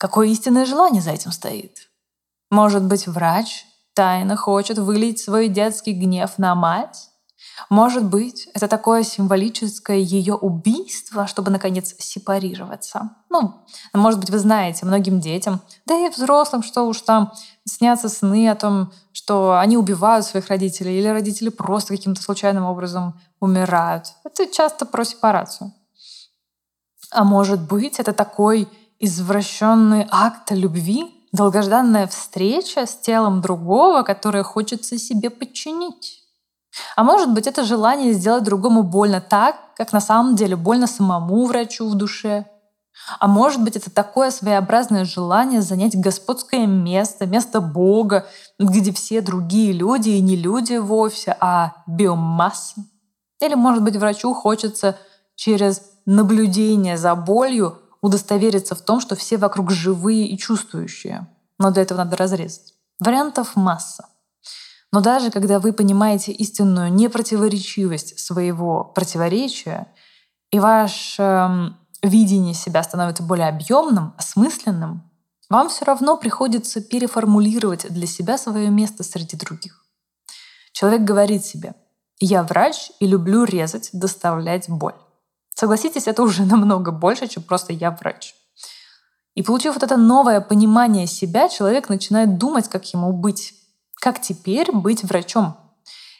Какое 0.00 0.28
истинное 0.28 0.64
желание 0.64 1.02
за 1.02 1.10
этим 1.10 1.30
стоит? 1.30 1.90
Может 2.50 2.82
быть, 2.84 3.06
врач 3.06 3.66
тайно 3.92 4.34
хочет 4.34 4.78
вылить 4.78 5.20
свой 5.20 5.48
детский 5.48 5.92
гнев 5.92 6.38
на 6.38 6.54
мать? 6.54 7.10
Может 7.68 8.04
быть, 8.04 8.48
это 8.54 8.66
такое 8.66 9.02
символическое 9.02 9.98
ее 9.98 10.36
убийство, 10.36 11.26
чтобы, 11.26 11.50
наконец, 11.50 11.94
сепарироваться. 11.98 13.10
Ну, 13.28 13.66
может 13.92 14.18
быть, 14.20 14.30
вы 14.30 14.38
знаете, 14.38 14.86
многим 14.86 15.20
детям, 15.20 15.60
да 15.84 15.94
и 15.98 16.08
взрослым, 16.08 16.62
что 16.62 16.84
уж 16.84 17.02
там, 17.02 17.34
снятся 17.66 18.08
сны 18.08 18.48
о 18.48 18.54
том, 18.54 18.94
что 19.12 19.58
они 19.58 19.76
убивают 19.76 20.24
своих 20.24 20.48
родителей, 20.48 20.98
или 20.98 21.08
родители 21.08 21.50
просто 21.50 21.94
каким-то 21.94 22.22
случайным 22.22 22.64
образом 22.64 23.20
умирают. 23.38 24.14
Это 24.24 24.46
часто 24.46 24.86
про 24.86 25.04
сепарацию. 25.04 25.74
А 27.10 27.24
может 27.24 27.60
быть, 27.60 27.98
это 27.98 28.14
такой 28.14 28.66
извращенный 29.00 30.06
акт 30.10 30.52
любви, 30.52 31.06
долгожданная 31.32 32.06
встреча 32.06 32.86
с 32.86 32.94
телом 32.96 33.40
другого, 33.40 34.02
которое 34.02 34.42
хочется 34.42 34.98
себе 34.98 35.30
подчинить. 35.30 36.18
А 36.96 37.02
может 37.02 37.32
быть, 37.32 37.46
это 37.46 37.64
желание 37.64 38.12
сделать 38.12 38.44
другому 38.44 38.82
больно 38.82 39.20
так, 39.20 39.56
как 39.74 39.92
на 39.92 40.00
самом 40.00 40.36
деле 40.36 40.54
больно 40.54 40.86
самому 40.86 41.46
врачу 41.46 41.88
в 41.88 41.94
душе. 41.94 42.46
А 43.18 43.26
может 43.26 43.62
быть, 43.62 43.76
это 43.76 43.90
такое 43.90 44.30
своеобразное 44.30 45.04
желание 45.04 45.62
занять 45.62 45.98
господское 45.98 46.66
место, 46.66 47.26
место 47.26 47.60
Бога, 47.60 48.26
где 48.58 48.92
все 48.92 49.20
другие 49.22 49.72
люди 49.72 50.10
и 50.10 50.20
не 50.20 50.36
люди 50.36 50.76
вовсе, 50.76 51.36
а 51.40 51.72
биомасса. 51.86 52.84
Или, 53.40 53.54
может 53.54 53.82
быть, 53.82 53.96
врачу 53.96 54.34
хочется 54.34 54.98
через 55.34 55.82
наблюдение 56.04 56.98
за 56.98 57.14
болью 57.14 57.78
удостовериться 58.02 58.74
в 58.74 58.80
том, 58.80 59.00
что 59.00 59.16
все 59.16 59.36
вокруг 59.36 59.70
живые 59.70 60.26
и 60.26 60.38
чувствующие. 60.38 61.26
но 61.58 61.70
для 61.70 61.82
этого 61.82 61.98
надо 61.98 62.16
разрезать. 62.16 62.74
Вариантов 63.00 63.54
масса. 63.54 64.08
Но 64.92 65.00
даже 65.00 65.30
когда 65.30 65.58
вы 65.60 65.72
понимаете 65.72 66.32
истинную 66.32 66.92
непротиворечивость 66.92 68.18
своего 68.18 68.84
противоречия, 68.84 69.86
и 70.50 70.58
ваше 70.58 71.22
эм, 71.22 71.76
видение 72.02 72.54
себя 72.54 72.82
становится 72.82 73.22
более 73.22 73.48
объемным, 73.48 74.14
осмысленным, 74.16 75.10
вам 75.48 75.68
все 75.68 75.84
равно 75.84 76.16
приходится 76.16 76.80
переформулировать 76.80 77.86
для 77.92 78.06
себя 78.06 78.38
свое 78.38 78.70
место 78.70 79.02
среди 79.02 79.36
других. 79.36 79.84
Человек 80.72 81.02
говорит 81.02 81.44
себе, 81.44 81.74
я 82.20 82.42
врач 82.42 82.90
и 83.00 83.06
люблю 83.06 83.44
резать, 83.44 83.90
доставлять 83.92 84.68
боль. 84.68 84.94
Согласитесь, 85.54 86.06
это 86.06 86.22
уже 86.22 86.44
намного 86.44 86.92
больше, 86.92 87.26
чем 87.26 87.42
просто 87.42 87.72
я 87.72 87.90
врач. 87.90 88.34
И 89.34 89.42
получив 89.42 89.74
вот 89.74 89.82
это 89.82 89.96
новое 89.96 90.40
понимание 90.40 91.06
себя, 91.06 91.48
человек 91.48 91.88
начинает 91.88 92.38
думать, 92.38 92.68
как 92.68 92.84
ему 92.92 93.12
быть. 93.12 93.54
Как 93.94 94.20
теперь 94.20 94.72
быть 94.72 95.04
врачом? 95.04 95.56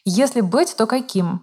Если 0.04 0.40
быть, 0.40 0.74
то 0.76 0.86
каким? 0.86 1.42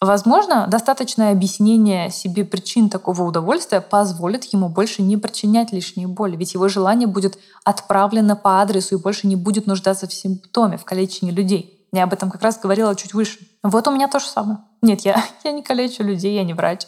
Возможно, 0.00 0.66
достаточное 0.68 1.32
объяснение 1.32 2.10
себе 2.10 2.44
причин 2.44 2.90
такого 2.90 3.22
удовольствия 3.22 3.80
позволит 3.80 4.44
ему 4.44 4.68
больше 4.68 5.00
не 5.00 5.16
причинять 5.16 5.72
лишние 5.72 6.06
боли, 6.06 6.36
ведь 6.36 6.52
его 6.52 6.68
желание 6.68 7.06
будет 7.06 7.38
отправлено 7.64 8.36
по 8.36 8.60
адресу 8.60 8.96
и 8.96 9.00
больше 9.00 9.26
не 9.26 9.36
будет 9.36 9.66
нуждаться 9.66 10.06
в 10.06 10.12
симптоме, 10.12 10.76
в 10.76 10.84
калечении 10.84 11.32
людей. 11.32 11.75
Я 11.92 12.04
об 12.04 12.12
этом 12.12 12.30
как 12.30 12.42
раз 12.42 12.58
говорила 12.58 12.94
чуть 12.94 13.14
выше. 13.14 13.38
Вот 13.62 13.86
у 13.88 13.90
меня 13.90 14.08
то 14.08 14.18
же 14.18 14.26
самое. 14.26 14.58
Нет, 14.82 15.00
я, 15.02 15.22
я 15.44 15.52
не 15.52 15.62
калечу 15.62 16.02
людей, 16.02 16.34
я 16.34 16.44
не 16.44 16.54
врач. 16.54 16.86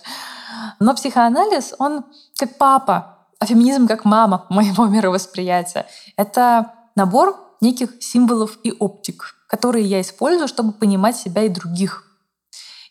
Но 0.80 0.94
психоанализ, 0.94 1.74
он 1.78 2.04
как 2.36 2.56
папа, 2.58 3.18
а 3.38 3.46
феминизм 3.46 3.86
как 3.86 4.04
мама 4.04 4.46
моего 4.50 4.86
мировосприятия. 4.86 5.86
Это 6.16 6.72
набор 6.94 7.36
неких 7.60 8.02
символов 8.02 8.58
и 8.62 8.72
оптик, 8.72 9.36
которые 9.46 9.84
я 9.84 10.00
использую, 10.00 10.48
чтобы 10.48 10.72
понимать 10.72 11.16
себя 11.16 11.42
и 11.42 11.48
других. 11.48 12.04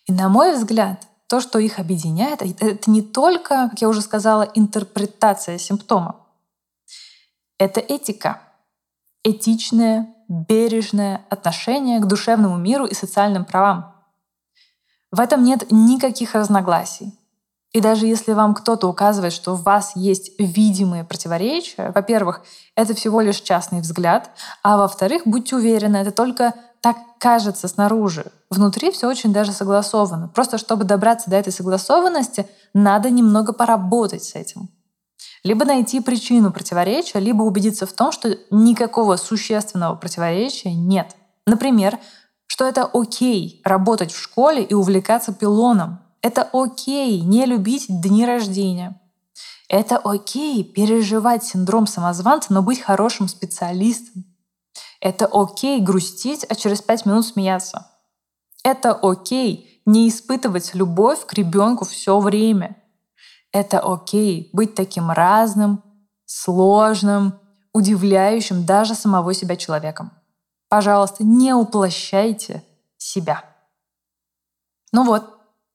И 0.06 0.14
на 0.14 0.30
мой 0.30 0.54
взгляд, 0.54 1.08
то, 1.28 1.42
что 1.42 1.60
их 1.60 1.80
объединяет, 1.80 2.42
это 2.42 2.90
не 2.90 3.02
только, 3.02 3.70
как 3.70 3.82
я 3.82 3.90
уже 3.90 4.02
сказала, 4.02 4.44
интерпретация 4.56 5.58
симптома. 5.58 6.26
Это 7.60 7.82
этика. 7.82 8.42
Этичное, 9.24 10.14
бережное 10.28 11.22
отношение 11.30 12.00
к 12.00 12.06
душевному 12.06 12.58
миру 12.58 12.86
и 12.86 12.94
социальным 12.94 13.46
правам. 13.46 13.94
В 15.12 15.20
этом 15.20 15.44
нет 15.44 15.72
никаких 15.72 16.36
разногласий. 16.36 17.18
И 17.72 17.82
даже 17.82 18.08
если 18.08 18.34
вам 18.34 18.56
кто-то 18.56 18.88
указывает, 18.88 19.34
что 19.34 19.54
у 19.54 19.56
вас 19.56 19.96
есть 19.96 20.32
видимые 20.40 21.04
противоречия, 21.04 21.92
во-первых, 21.94 22.42
это 22.76 22.94
всего 22.94 23.22
лишь 23.22 23.42
частный 23.42 23.82
взгляд, 23.82 24.32
а 24.64 24.78
во-вторых, 24.78 25.24
будьте 25.26 25.56
уверены, 25.56 25.98
это 25.98 26.12
только 26.12 26.54
так 26.82 26.98
кажется 27.20 27.68
снаружи. 27.68 28.32
Внутри 28.50 28.92
все 28.92 29.08
очень 29.08 29.34
даже 29.34 29.52
согласовано. 29.52 30.30
Просто 30.30 30.58
чтобы 30.58 30.86
добраться 30.86 31.30
до 31.30 31.36
этой 31.36 31.52
согласованности, 31.52 32.48
надо 32.74 33.10
немного 33.10 33.54
поработать 33.54 34.24
с 34.24 34.36
этим. 34.36 34.70
Либо 35.48 35.64
найти 35.64 36.02
причину 36.02 36.52
противоречия, 36.52 37.20
либо 37.20 37.44
убедиться 37.44 37.88
в 37.88 37.94
том, 37.94 38.12
что 38.12 38.38
никакого 38.52 39.16
существенного 39.16 39.96
противоречия 39.96 40.74
нет. 40.74 41.16
Например, 41.46 41.98
что 42.48 42.66
это 42.68 42.84
окей 42.84 43.62
работать 43.64 44.12
в 44.12 44.20
школе 44.22 44.62
и 44.62 44.74
увлекаться 44.74 45.34
пилоном, 45.34 46.00
это 46.22 46.50
окей 46.52 47.22
не 47.22 47.46
любить 47.46 47.86
дни 47.88 48.26
рождения. 48.26 49.00
Это 49.70 49.96
окей 49.96 50.66
переживать 50.66 51.46
синдром 51.46 51.88
самозванца, 51.88 52.52
но 52.52 52.62
быть 52.62 52.82
хорошим 52.82 53.30
специалистом. 53.30 54.26
Это 55.00 55.30
окей 55.32 55.80
грустить, 55.80 56.46
а 56.50 56.56
через 56.56 56.82
пять 56.82 57.06
минут 57.06 57.26
смеяться. 57.26 57.88
Это 58.66 58.92
окей 58.92 59.82
не 59.86 60.10
испытывать 60.10 60.74
любовь 60.74 61.26
к 61.26 61.32
ребенку 61.36 61.86
все 61.86 62.20
время. 62.20 62.76
Это 63.58 63.80
окей 63.80 64.52
быть 64.54 64.76
таким 64.76 65.10
разным, 65.10 65.82
сложным, 66.26 67.40
удивляющим 67.74 68.68
даже 68.68 68.94
самого 68.94 69.34
себя 69.34 69.56
человеком. 69.56 70.12
Пожалуйста, 70.70 71.24
не 71.24 71.56
уплощайте 71.56 72.64
себя. 72.98 73.44
Ну 74.92 75.06
вот, 75.06 75.24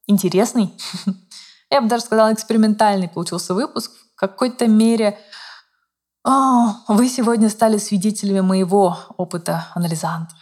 интересный, 0.07 0.73
я 1.69 1.81
бы 1.81 1.89
даже 1.89 2.05
сказала, 2.05 2.31
экспериментальный 2.31 3.09
получился 3.09 3.53
выпуск. 3.53 3.91
В 4.15 4.15
какой-то 4.15 4.65
мере 4.65 5.19
о, 6.23 6.75
вы 6.87 7.09
сегодня 7.09 7.49
стали 7.49 7.77
свидетелями 7.77 8.39
моего 8.39 8.97
опыта 9.17 9.67
анализанта. 9.75 10.33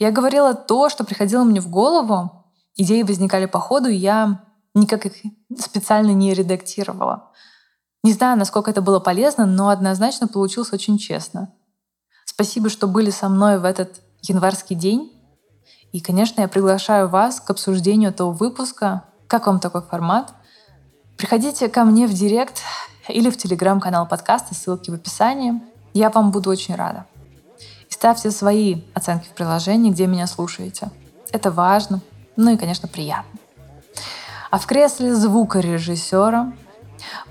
Я 0.00 0.10
говорила 0.10 0.52
то, 0.54 0.88
что 0.88 1.04
приходило 1.04 1.44
мне 1.44 1.60
в 1.60 1.70
голову, 1.70 2.44
идеи 2.74 3.02
возникали 3.02 3.46
по 3.46 3.60
ходу, 3.60 3.88
и 3.88 3.94
я 3.94 4.49
никак 4.74 5.06
их 5.06 5.14
специально 5.58 6.10
не 6.10 6.34
редактировала. 6.34 7.30
Не 8.02 8.12
знаю, 8.12 8.38
насколько 8.38 8.70
это 8.70 8.80
было 8.80 8.98
полезно, 8.98 9.46
но 9.46 9.68
однозначно 9.68 10.26
получилось 10.26 10.72
очень 10.72 10.98
честно. 10.98 11.52
Спасибо, 12.24 12.70
что 12.70 12.86
были 12.86 13.10
со 13.10 13.28
мной 13.28 13.58
в 13.58 13.64
этот 13.64 14.00
январский 14.22 14.76
день. 14.76 15.12
И, 15.92 16.00
конечно, 16.00 16.40
я 16.40 16.48
приглашаю 16.48 17.08
вас 17.08 17.40
к 17.40 17.50
обсуждению 17.50 18.10
этого 18.10 18.30
выпуска. 18.30 19.04
Как 19.26 19.46
вам 19.46 19.60
такой 19.60 19.82
формат? 19.82 20.32
Приходите 21.18 21.68
ко 21.68 21.84
мне 21.84 22.06
в 22.06 22.14
директ 22.14 22.62
или 23.08 23.28
в 23.28 23.36
телеграм-канал 23.36 24.06
подкаста, 24.06 24.54
ссылки 24.54 24.90
в 24.90 24.94
описании. 24.94 25.60
Я 25.92 26.08
вам 26.08 26.30
буду 26.30 26.48
очень 26.48 26.76
рада. 26.76 27.06
И 27.88 27.92
ставьте 27.92 28.30
свои 28.30 28.82
оценки 28.94 29.26
в 29.26 29.34
приложении, 29.34 29.90
где 29.90 30.06
меня 30.06 30.26
слушаете. 30.26 30.90
Это 31.32 31.50
важно, 31.50 32.00
ну 32.36 32.52
и, 32.52 32.56
конечно, 32.56 32.88
приятно. 32.88 33.39
А 34.50 34.58
в 34.58 34.66
кресле 34.66 35.14
звукорежиссера 35.14 36.52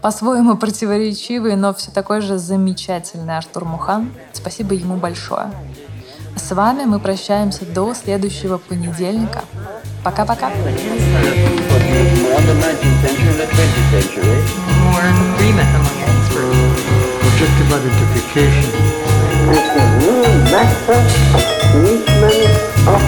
по-своему 0.02 0.56
противоречивый, 0.56 1.58
но 1.58 1.74
все 1.74 1.92
такой 1.92 2.22
же 2.22 2.38
замечательный 2.38 3.38
Артур 3.38 3.66
Мухан. 3.66 4.12
Спасибо 4.32 4.74
ему 4.74 4.96
большое. 4.96 5.52
С 6.38 6.52
вами 6.54 6.86
мы 6.86 7.00
прощаемся 7.00 7.66
до 7.66 7.94
следующего 7.94 8.58
понедельника. 8.58 9.42
Пока-пока. 10.04 10.50
It's 19.52 19.76
a 19.76 19.86
new 20.00 20.24
method 20.52 21.06
of 22.88 23.02